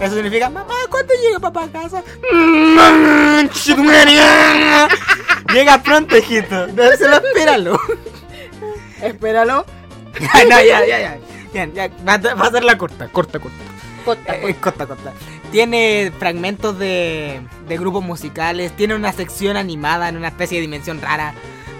[0.01, 2.03] Eso significa, mamá, ¿cuándo llega papá a casa?
[5.55, 6.67] llega pronto, hijito.
[6.67, 7.81] No, solo espéralo.
[9.01, 9.65] Espéralo.
[10.33, 11.19] Ay, no, ya, ya, ya.
[11.55, 13.57] Bien, ya, va a va a ser la corta, corta, corta.
[14.05, 15.13] Cota, Eh, corta, corta.
[15.51, 21.01] Tiene fragmentos de, de grupos musicales, tiene una sección animada en una especie de dimensión
[21.01, 21.33] rara,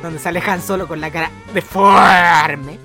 [0.03, 2.79] donde sale Han Solo con la cara deforme.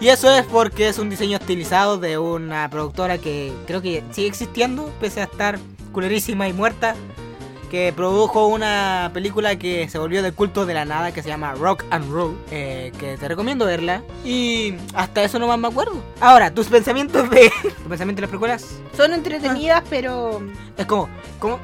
[0.00, 4.28] Y eso es porque es un diseño estilizado de una productora que creo que sigue
[4.28, 5.58] existiendo, pese a estar
[5.92, 6.94] culerísima y muerta,
[7.74, 11.54] que produjo una película que se volvió de culto de la nada, que se llama
[11.54, 14.00] Rock and Roll, eh, que te recomiendo verla.
[14.24, 16.00] Y hasta eso no más me acuerdo.
[16.20, 17.50] Ahora, tus pensamientos de...
[17.62, 18.78] ¿Tus pensamientos de las películas?
[18.96, 20.40] Son entretenidas, pero
[20.78, 21.08] Es como,
[21.40, 21.58] como,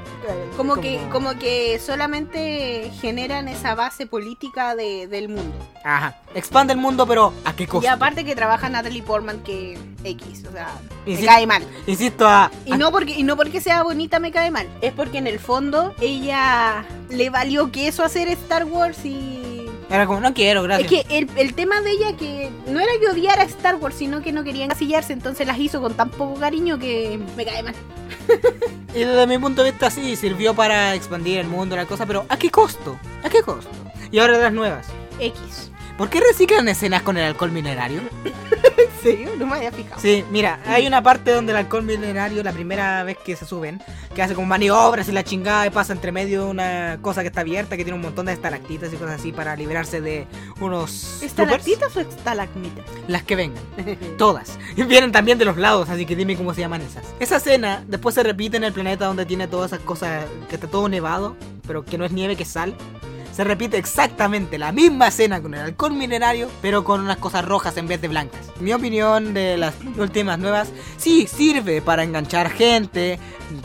[0.57, 5.55] como que, como que solamente generan esa base política de- del mundo.
[5.85, 6.17] Ajá.
[6.35, 7.85] Expande el mundo, pero ¿a qué costo?
[7.85, 10.69] Y aparte que trabaja Natalie Portman que X, o sea,
[11.07, 11.63] Y me cae mal.
[11.87, 12.51] Insisto a...
[12.67, 15.39] Y no porque y no porque sea bonita me cae mal, es porque en el
[15.39, 20.67] fondo ella le valió que eso hacer Star Wars y Era como, no quiero, es
[20.67, 20.89] gracias.
[20.91, 24.33] que el, el tema de ella que no era que odiara Star Wars, sino que
[24.33, 27.75] no quería encasillarse, entonces las hizo con tan poco cariño que me cae mal.
[28.93, 32.27] Y desde mi punto de vista sí, sirvió para expandir el mundo, la cosa, pero
[32.29, 32.99] ¿a qué costo?
[33.23, 33.71] ¿A qué costo?
[34.11, 34.89] Y ahora las nuevas.
[35.21, 35.70] X.
[36.01, 38.01] ¿Por qué reciclan escenas con el alcohol minerario?
[38.25, 39.33] ¿En serio?
[39.37, 40.01] No me había fijado.
[40.01, 43.83] Sí, mira, hay una parte donde el alcohol minerario, la primera vez que se suben,
[44.15, 47.43] que hace como maniobras y la chingada y pasa entre medio una cosa que está
[47.43, 50.27] abierta, que tiene un montón de estalactitas y cosas así para librarse de
[50.59, 51.23] unos...
[51.23, 52.87] ¿Estalactitas o estalagmitas?
[53.07, 53.63] Las que vengan.
[54.17, 54.59] Todas.
[54.77, 57.05] Y vienen también de los lados, así que dime cómo se llaman esas.
[57.21, 60.67] Esa escena después se repite en el planeta donde tiene todas esas cosas, que está
[60.67, 61.37] todo nevado,
[61.67, 62.75] pero que no es nieve, que es sal.
[63.33, 67.77] Se repite exactamente la misma escena con el halcón minerario, pero con unas cosas rojas
[67.77, 68.41] en vez de blancas.
[68.61, 73.19] Mi opinión de las últimas nuevas, sí, sirve para enganchar gente,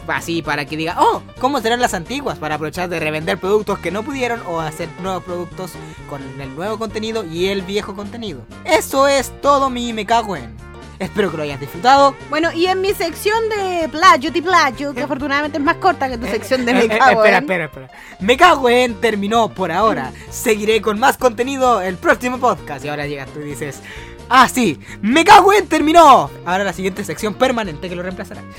[0.08, 2.38] así para que diga, oh, ¿cómo serán las antiguas?
[2.38, 5.72] Para aprovechar de revender productos que no pudieron o hacer nuevos productos
[6.10, 8.42] con el nuevo contenido y el viejo contenido.
[8.66, 10.65] Eso es todo mi me cago en.
[11.00, 12.16] Espero que lo hayas disfrutado.
[12.30, 16.18] Bueno, y en mi sección de plagio y plagio, que afortunadamente es más corta que
[16.18, 17.44] tu sección de Eh, me eh, cago espera, en.
[17.44, 17.90] espera, espera.
[18.20, 20.12] Me cago en terminó por ahora.
[20.30, 22.86] Seguiré con más contenido el próximo podcast.
[22.86, 23.82] Y ahora llegas tú y dices,
[24.30, 26.30] ah, sí, me cago en terminó.
[26.46, 28.44] Ahora la siguiente sección permanente que lo reemplazará.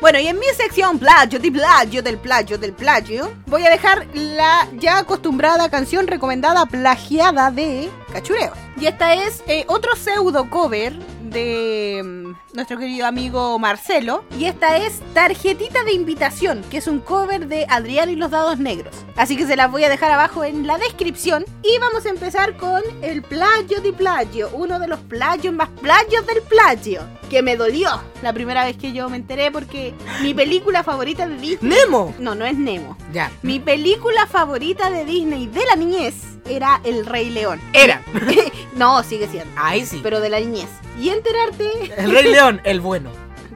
[0.00, 4.06] Bueno, y en mi sección plagio y plagio del plagio del plagio, voy a dejar
[4.14, 8.52] la ya acostumbrada canción recomendada plagiada de Cachureo.
[8.80, 10.98] Y esta es eh, otro pseudo cover
[11.30, 14.24] de mm, nuestro querido amigo Marcelo.
[14.38, 18.58] Y esta es Tarjetita de Invitación, que es un cover de Adrián y los Dados
[18.58, 18.94] Negros.
[19.16, 21.44] Así que se las voy a dejar abajo en la descripción.
[21.62, 26.26] Y vamos a empezar con el plagio de plagio, uno de los plagios más plagios
[26.26, 27.00] del plagio.
[27.30, 27.88] Que me dolió
[28.22, 31.78] la primera vez que yo me enteré porque mi película favorita de Disney...
[31.78, 32.14] ¡Nemo!
[32.18, 32.98] No, no es Nemo.
[33.12, 33.30] Ya.
[33.42, 36.14] Mi película favorita de Disney de la niñez
[36.48, 37.60] era El Rey León.
[37.72, 38.02] Era.
[38.76, 39.50] no, sigue siendo.
[39.56, 40.00] Ahí sí.
[40.02, 40.68] Pero de la niñez.
[41.00, 43.10] Y enterarte, El Rey León, el bueno.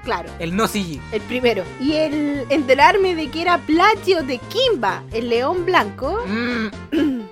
[0.05, 1.01] claro, El no CG.
[1.13, 1.65] el primero.
[1.81, 6.69] Y el enterarme de que era plagio de Kimba, el león blanco, Mm,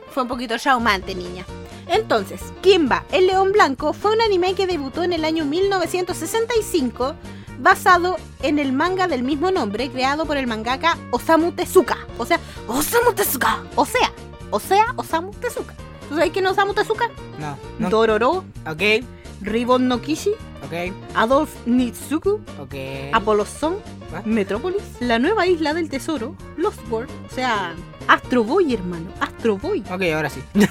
[0.10, 1.44] fue un poquito traumante, niña.
[1.92, 7.14] Entonces, Kimba, el león blanco, fue un anime que debutó en el año 1965
[7.60, 11.98] basado en el manga del mismo nombre creado por el mangaka Osamu Tezuka.
[12.18, 13.62] O sea, Osamu Tezuka.
[13.76, 14.10] O sea,
[14.50, 15.74] o sea, Osamu Tezuka.
[16.08, 17.08] ¿Tú sabes quién es Osamu Tezuka?
[17.38, 17.56] no.
[17.78, 17.90] no.
[17.90, 19.04] Dororo, Ok.
[19.42, 20.30] Ribbon no Kishi,
[20.64, 20.94] Ok.
[21.14, 22.74] Adolf Nitsuku, Ok.
[23.12, 23.74] Apollo Song,
[24.14, 24.22] ¿Ah?
[24.24, 27.74] Metrópolis, la nueva isla del tesoro, Lost World, o sea,
[28.08, 30.40] Astro Boy, hermano, Astro Boy, Ok, ahora sí.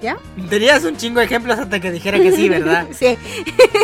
[0.00, 0.18] ¿ya?
[0.48, 2.88] Tenías un chingo de ejemplos hasta que dijera que sí, ¿verdad?
[2.92, 3.16] sí.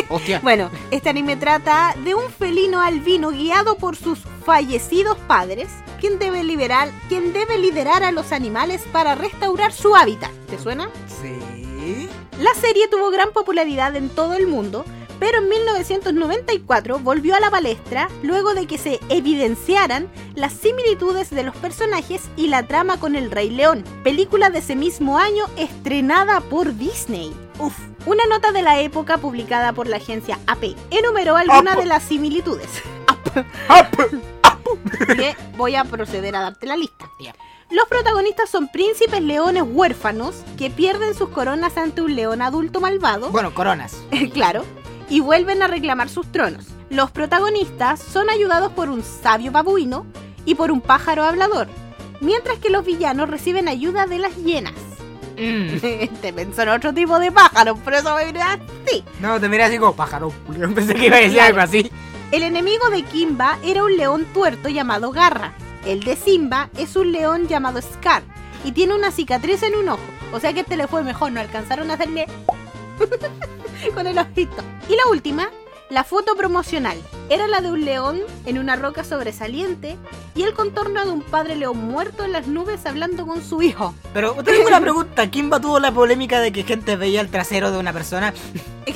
[0.09, 0.39] Hostia.
[0.41, 5.67] Bueno, este anime trata de un felino albino guiado por sus fallecidos padres,
[5.99, 10.31] quien debe liberar, quien debe liderar a los animales para restaurar su hábitat.
[10.49, 10.89] ¿Te suena?
[11.21, 12.09] Sí.
[12.39, 14.85] La serie tuvo gran popularidad en todo el mundo,
[15.19, 21.43] pero en 1994 volvió a la palestra luego de que se evidenciaran las similitudes de
[21.43, 26.41] los personajes y la trama con El Rey León, película de ese mismo año estrenada
[26.41, 27.33] por Disney.
[27.59, 32.03] Uf, una nota de la época publicada por la agencia AP enumeró algunas de las
[32.03, 32.69] similitudes.
[35.15, 37.09] Bien, voy a proceder a darte la lista.
[37.69, 43.29] Los protagonistas son príncipes leones huérfanos que pierden sus coronas ante un león adulto malvado,
[43.29, 43.97] Bueno, coronas.
[44.33, 44.63] claro,
[45.09, 46.65] y vuelven a reclamar sus tronos.
[46.89, 50.05] Los protagonistas son ayudados por un sabio babuino
[50.45, 51.67] y por un pájaro hablador,
[52.21, 54.73] mientras que los villanos reciben ayuda de las hienas.
[55.37, 55.77] Mm.
[56.21, 59.03] Te pensó en otro tipo de pájaro, por eso me viene así.
[59.21, 60.31] No, te miré así como pájaro.
[60.57, 61.47] Yo pensé que iba a decir Claro.
[61.49, 61.91] algo así.
[62.31, 65.53] El enemigo de Kimba era un león tuerto llamado Garra.
[65.85, 68.23] El de Simba es un león llamado Scar
[68.65, 70.01] y tiene una cicatriz en un ojo.
[70.33, 72.27] O sea que este le fue mejor, no alcanzaron a hacerle
[73.93, 74.63] con el ojito.
[74.89, 75.49] Y la última,
[75.89, 76.97] la foto promocional.
[77.29, 79.97] Era la de un león en una roca sobresaliente
[80.35, 83.93] y el contorno de un padre león muerto en las nubes hablando con su hijo.
[84.13, 85.27] Pero tengo una pregunta.
[85.29, 88.33] ¿Kimba tuvo la polémica de que gente veía el trasero de una persona?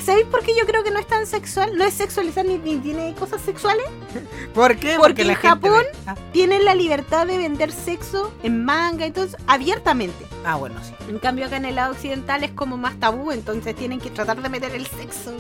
[0.03, 1.77] ¿Sabéis por qué yo creo que no es tan sexual?
[1.77, 3.85] No es sexualizar ni, ni tiene cosas sexuales.
[4.53, 4.95] ¿Por qué?
[4.97, 9.35] Porque la en Japón- ve- Ah, Tienen la libertad de vender sexo en manga, entonces
[9.47, 10.25] abiertamente.
[10.45, 10.93] ah, bueno, sí.
[11.09, 14.41] En cambio acá en el lado occidental es como más tabú, entonces tienen que tratar
[14.41, 15.33] de meter el sexo.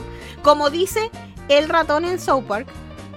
[0.43, 1.09] Como dice
[1.49, 2.67] el ratón en South Park.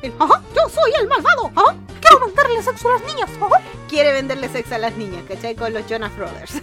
[0.06, 1.50] El, "Ajá, yo soy el malvado.
[1.54, 3.30] ajá, quiero venderle sexo a las niñas.
[3.40, 3.60] ajá".
[3.88, 5.54] Quiere venderle sexo a las niñas, ¿cachai?
[5.54, 6.62] Con los Jonas Brothers.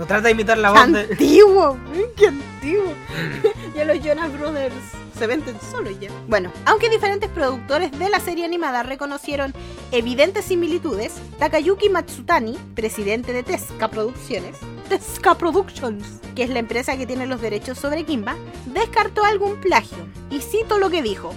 [0.00, 1.00] O trata de imitar la ¡Qué voz de...
[1.00, 1.78] antiguo!
[2.16, 2.92] ¡Qué antiguo!
[3.74, 4.74] ya los Jonas Brothers
[5.18, 6.10] se venden solo ya.
[6.28, 9.52] Bueno, aunque diferentes productores de la serie animada reconocieron
[9.90, 14.56] evidentes similitudes, Takayuki Matsutani, presidente de Tezuka Producciones,
[14.88, 18.36] Tezuka Productions, que es la empresa que tiene los derechos sobre Kimba,
[18.66, 19.98] descartó algún plagio.
[20.30, 21.34] Y cito lo que dijo.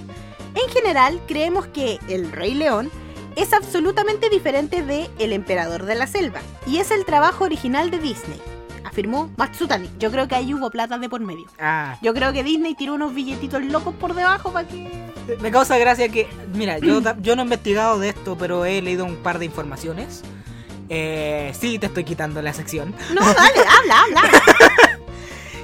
[0.56, 2.90] En general, creemos que El Rey León
[3.36, 8.00] es absolutamente diferente de El Emperador de la Selva y es el trabajo original de
[8.00, 8.42] Disney,
[8.84, 9.90] afirmó Matsutani.
[10.00, 11.46] Yo creo que ahí hubo plata de por medio.
[11.58, 14.92] Ah, Yo creo que Disney tiró unos billetitos locos por debajo para que...
[15.40, 16.28] me causa gracia que...
[16.54, 20.24] Mira, yo, yo no he investigado de esto, pero he leído un par de informaciones.
[20.90, 22.94] Eh, sí, te estoy quitando la sección.
[23.14, 24.22] No, dale, habla, habla.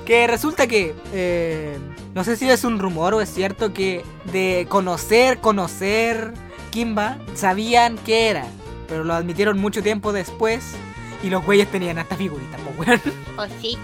[0.05, 0.95] Que resulta que...
[1.11, 1.77] eh,
[2.18, 6.34] no sé si es un rumor o es cierto que de conocer, conocer
[6.72, 8.47] Kimba, sabían qué era.
[8.88, 10.65] Pero lo admitieron mucho tiempo después.
[11.22, 13.01] Y los güeyes tenían hasta figuritas, pues weón.
[13.36, 13.78] Pues sí.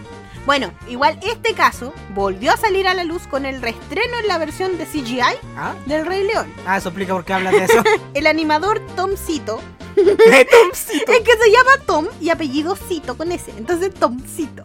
[0.48, 4.40] Bueno, igual este caso volvió a salir a la luz con el reestreno en la
[4.40, 5.22] versión de CGI
[5.56, 5.76] ¿Ah?
[5.86, 6.52] del Rey León.
[6.66, 7.84] Ah, eso explica por qué hablas de eso.
[8.16, 9.62] El animador Tom Cito,
[10.52, 11.12] Tomcito.
[11.12, 14.64] es que se llama Tom y apellido Cito con ese, entonces Tom Cito.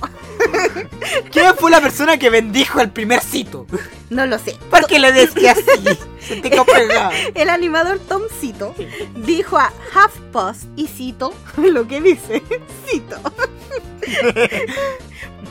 [1.33, 3.67] ¿Quién fue la persona que bendijo el primer cito?
[4.11, 4.57] No lo sé.
[4.71, 5.99] ¿Por qué le decía así?
[6.21, 6.51] Se te.
[7.35, 8.75] El animador Tom Cito
[9.17, 12.43] dijo a HuffPost y cito lo que dice,
[12.87, 13.17] cito,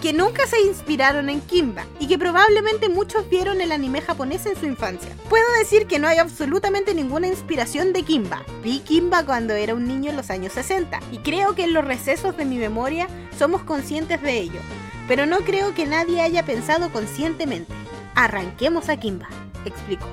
[0.01, 4.55] que nunca se inspiraron en Kimba y que probablemente muchos vieron el anime japonés en
[4.55, 5.15] su infancia.
[5.29, 8.43] Puedo decir que no hay absolutamente ninguna inspiración de Kimba.
[8.63, 11.85] Vi Kimba cuando era un niño en los años 60 y creo que en los
[11.85, 13.07] recesos de mi memoria
[13.37, 14.59] somos conscientes de ello,
[15.07, 17.73] pero no creo que nadie haya pensado conscientemente.
[18.15, 19.27] Arranquemos a Kimba,
[19.65, 20.07] explicó.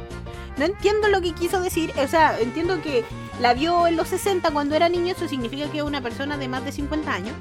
[0.56, 3.04] No entiendo lo que quiso decir, o sea, entiendo que
[3.40, 6.48] la vio en los 60 cuando era niño, eso significa que es una persona de
[6.48, 7.34] más de 50 años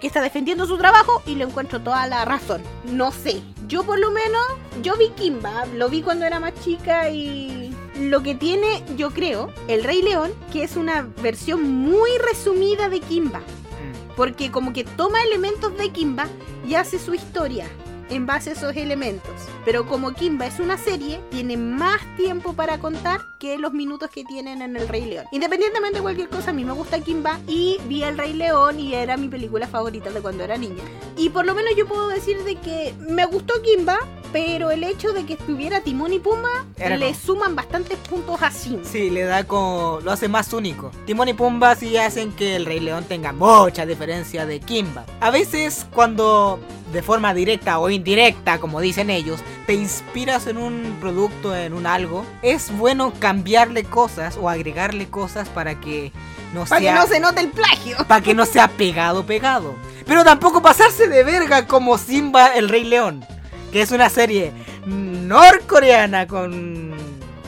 [0.00, 2.62] que está defendiendo su trabajo y le encuentro toda la razón.
[2.84, 4.42] No sé, yo por lo menos,
[4.82, 9.52] yo vi Kimba, lo vi cuando era más chica y lo que tiene, yo creo,
[9.68, 14.84] el Rey León, que es una versión muy resumida de Kimba, mm, porque como que
[14.84, 16.26] toma elementos de Kimba
[16.66, 17.66] y hace su historia
[18.10, 19.32] en base a esos elementos.
[19.64, 24.24] Pero como Kimba es una serie, tiene más tiempo para contar que los minutos que
[24.24, 25.26] tienen en El Rey León.
[25.32, 28.94] Independientemente de cualquier cosa, a mí me gusta Kimba y vi El Rey León y
[28.94, 30.82] era mi película favorita de cuando era niña.
[31.16, 33.98] Y por lo menos yo puedo decir de que me gustó Kimba,
[34.32, 38.42] pero el hecho de que estuviera Timón y Pumba Era le como- suman bastantes puntos
[38.42, 38.82] a Simba.
[38.84, 40.00] Sí, le da como.
[40.02, 40.90] lo hace más único.
[41.06, 45.04] Timón y Pumba sí hacen que el Rey León tenga mucha diferencia de Kimba.
[45.20, 46.58] A veces, cuando
[46.92, 51.86] de forma directa o indirecta, como dicen ellos, te inspiras en un producto, en un
[51.86, 56.12] algo, es bueno cambiarle cosas o agregarle cosas para que
[56.52, 56.94] no Para que sea.
[56.94, 57.96] no se note el plagio.
[58.08, 59.74] para que no sea pegado, pegado.
[60.06, 63.24] Pero tampoco pasarse de verga como Simba el Rey León,
[63.72, 64.52] que es una serie
[64.86, 66.90] norcoreana con.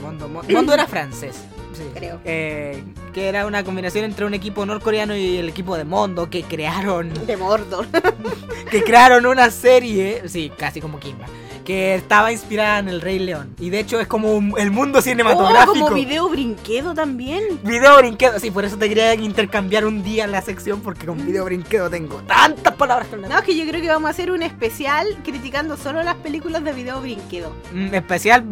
[0.03, 1.37] Mondo, Mo- Mondo era francés.
[1.75, 1.83] sí.
[1.95, 2.21] Creo.
[2.25, 2.83] Eh,
[3.17, 7.11] que era una combinación entre un equipo norcoreano y el equipo de Mondo que crearon
[7.27, 7.87] De Mordor.
[8.71, 11.25] que crearon una serie, sí, casi como Kimba,
[11.67, 15.01] que estaba inspirada en el Rey León y de hecho es como un- el mundo
[15.01, 15.73] Oh, cinematográfico.
[15.87, 17.43] como video brinquedo también.
[17.65, 21.45] Video brinquedo, sí, por eso te quería intercambiar un día la sección porque con video
[21.45, 23.17] brinquedo tengo tantas palabras que.
[23.17, 26.63] No, es que yo creo que vamos a hacer un especial criticando solo las películas
[26.65, 27.53] de video brinquedo.
[27.73, 28.45] Mm, especial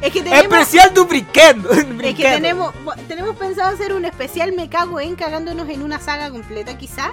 [0.00, 1.70] Es que tenemos, especial du brinquedo.
[2.02, 2.72] es que tenemos,
[3.08, 7.10] tenemos pensado hacer un especial Me cago en cagándonos en una saga completa quizá.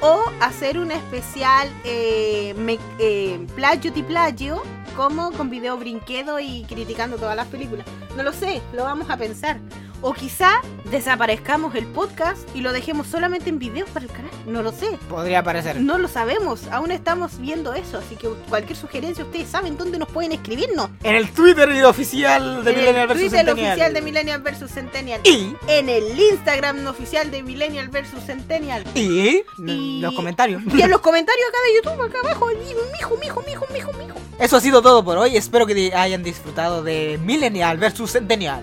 [0.00, 4.62] O hacer un especial eh, me, eh, plagio plagio,
[4.94, 7.86] como con video brinquedo y criticando todas las películas.
[8.16, 9.58] No lo sé, lo vamos a pensar.
[10.02, 14.30] O quizá desaparezcamos el podcast y lo dejemos solamente en video para el canal.
[14.46, 14.86] No lo sé.
[15.08, 15.80] Podría parecer.
[15.80, 20.08] No lo sabemos, aún estamos viendo eso, así que cualquier sugerencia ustedes saben dónde nos
[20.08, 20.90] pueden escribirnos.
[21.02, 23.16] En el Twitter oficial de en Millennial el vs.
[23.20, 23.68] Twitter Centennial.
[23.72, 25.20] oficial de Millennial vs Centennial.
[25.24, 28.84] Y, En el Instagram oficial de Millennial vs Centennial.
[28.94, 30.62] y, Y- los comentarios.
[30.72, 34.16] Y en los comentarios acá de YouTube, acá abajo, y mijo, mijo, mijo, mijo, mijo.
[34.38, 35.36] Eso ha sido todo por hoy.
[35.36, 38.10] Espero que hayan disfrutado de Millennial vs.
[38.12, 38.62] Centennial.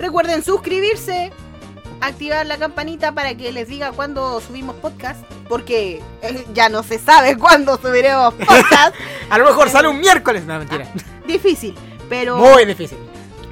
[0.00, 1.30] Recuerden suscribirse,
[2.00, 6.98] activar la campanita para que les diga cuándo subimos podcast, porque eh, ya no se
[6.98, 8.94] sabe cuándo subiremos podcast.
[9.30, 10.46] A lo mejor sale un miércoles.
[10.46, 10.90] No, mentira.
[11.26, 11.74] Difícil,
[12.08, 12.38] pero...
[12.38, 12.96] Muy difícil.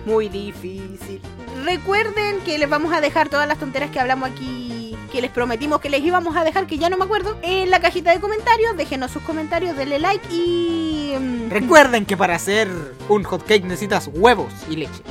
[0.07, 1.21] Muy difícil.
[1.67, 5.81] Recuerden que les vamos a dejar todas las tonteras que hablamos aquí, que les prometimos
[5.83, 8.75] que les íbamos a dejar, que ya no me acuerdo, en la cajita de comentarios.
[8.75, 11.13] Déjenos sus comentarios, denle like y...
[11.19, 12.69] mm, Recuerden que para hacer
[13.11, 15.03] un hotcake necesitas huevos y leche.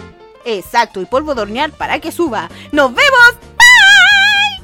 [0.49, 2.49] Exacto, y polvo de hornear para que suba.
[2.71, 3.35] ¡Nos vemos!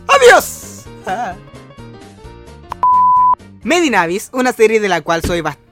[0.07, 0.69] ¡Adiós!
[1.05, 1.35] Ah.
[3.61, 5.69] Medinavis, una serie de la cual soy bastante...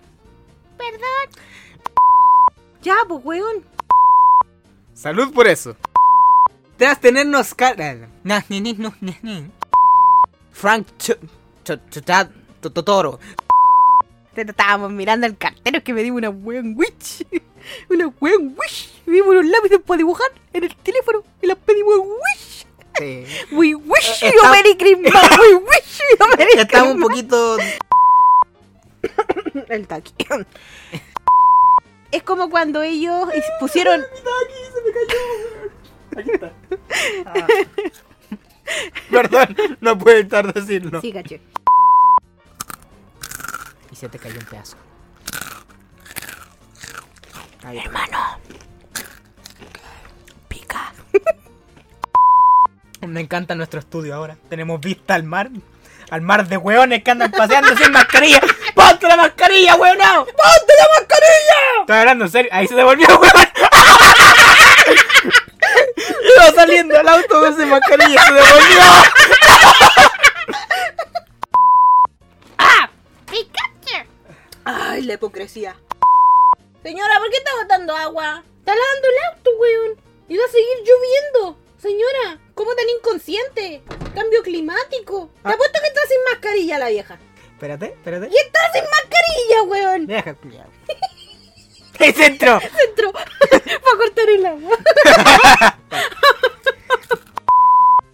[2.81, 3.63] Ya, pues, weón.
[4.93, 5.77] Salud por eso.
[6.75, 8.09] Tras tenernos cara...
[10.51, 11.17] Frank Ch-
[11.63, 12.29] Ch- Ch- Ch-
[12.61, 13.19] Ch- Totoro.
[14.35, 17.25] Estábamos mirando el cartero que me dio una weón wish.
[17.89, 18.89] Una weón wish.
[19.05, 22.65] Vimos unos lápices para dibujar en el teléfono y las pedí weón wish.
[22.97, 23.25] Sí.
[23.55, 25.13] We wish Eh, you está- Merry Christmas.
[25.39, 27.09] We wish you Merry Estamos un Christmas.
[27.09, 27.57] poquito...
[29.69, 30.13] El taqui.
[32.11, 33.27] Es como cuando ellos
[33.59, 34.01] pusieron.
[39.09, 41.01] Perdón, no puedo evitar decirlo.
[41.01, 41.41] Sí, caché.
[44.01, 44.77] Y se te cayó un pedazo.
[47.63, 48.39] Hermano.
[50.47, 50.91] Pica.
[53.07, 54.37] Me encanta nuestro estudio ahora.
[54.49, 55.51] Tenemos vista al mar.
[56.09, 58.41] Al mar de hueones que andan paseando sin mascarilla.
[58.73, 59.99] ¡Ponte la mascarilla, weón!
[59.99, 61.81] ¡Ponte la mascarilla!
[61.81, 62.49] Estoy hablando en serio.
[62.53, 63.33] Ahí se devolvió, weón.
[66.37, 68.23] Iba saliendo al auto sin mascarilla.
[68.23, 68.81] Se devolvió.
[75.01, 75.75] La hipocresía.
[76.83, 78.43] Señora, ¿por qué está botando agua?
[78.59, 79.97] Está lavando el auto, weón.
[80.27, 81.57] Y va a seguir lloviendo.
[81.77, 83.81] Señora, ¿cómo tan inconsciente?
[84.13, 85.29] Cambio climático.
[85.43, 85.53] Te Ah.
[85.53, 87.17] apuesto que está sin mascarilla la vieja.
[87.53, 88.29] Espérate, espérate.
[88.31, 90.07] Y está sin mascarilla, weón.
[90.07, 90.67] Deja culiao.
[91.99, 92.59] ¡El centro!
[92.59, 93.11] Centro.
[93.13, 94.77] Para cortar el agua.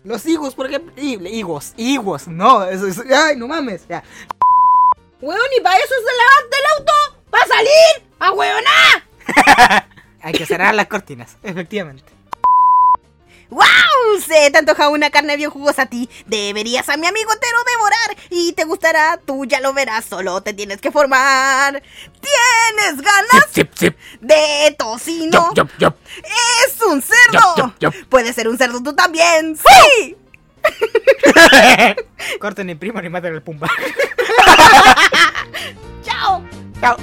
[0.04, 0.94] Los higos, por ejemplo.
[0.96, 2.28] Hi- Higos, higos.
[2.28, 3.00] No, eso es.
[3.12, 3.86] ¡Ay, no mames!
[3.90, 4.04] Ya.
[5.22, 6.94] Weón, ¿y para eso se lavaste el auto?
[7.30, 8.04] ¿Para salir?
[8.20, 9.88] ¡A weoná!
[10.22, 12.04] Hay que cerrar las cortinas, efectivamente.
[13.50, 13.64] ¡Wow!
[14.28, 16.10] Se te antoja una carne bien jugosa a ti.
[16.26, 18.18] Deberías a mi amigo entero devorar.
[18.30, 20.04] Y te gustará, tú ya lo verás.
[20.06, 21.82] Solo te tienes que formar.
[22.20, 23.98] ¿Tienes ganas Zip, zip.
[24.20, 25.54] de tocino?
[25.56, 25.96] Yup, yup, yup.
[26.66, 27.56] ¡Es un cerdo!
[27.58, 28.10] Yup, yup, yup.
[28.10, 29.56] Puedes ser un cerdo tú también.
[29.56, 30.18] ¡Sí!
[32.42, 33.70] Corten el primo y maten al pumba.
[34.46, 35.46] 哈哈哈哈
[36.02, 36.42] 叫
[36.82, 37.00] 叫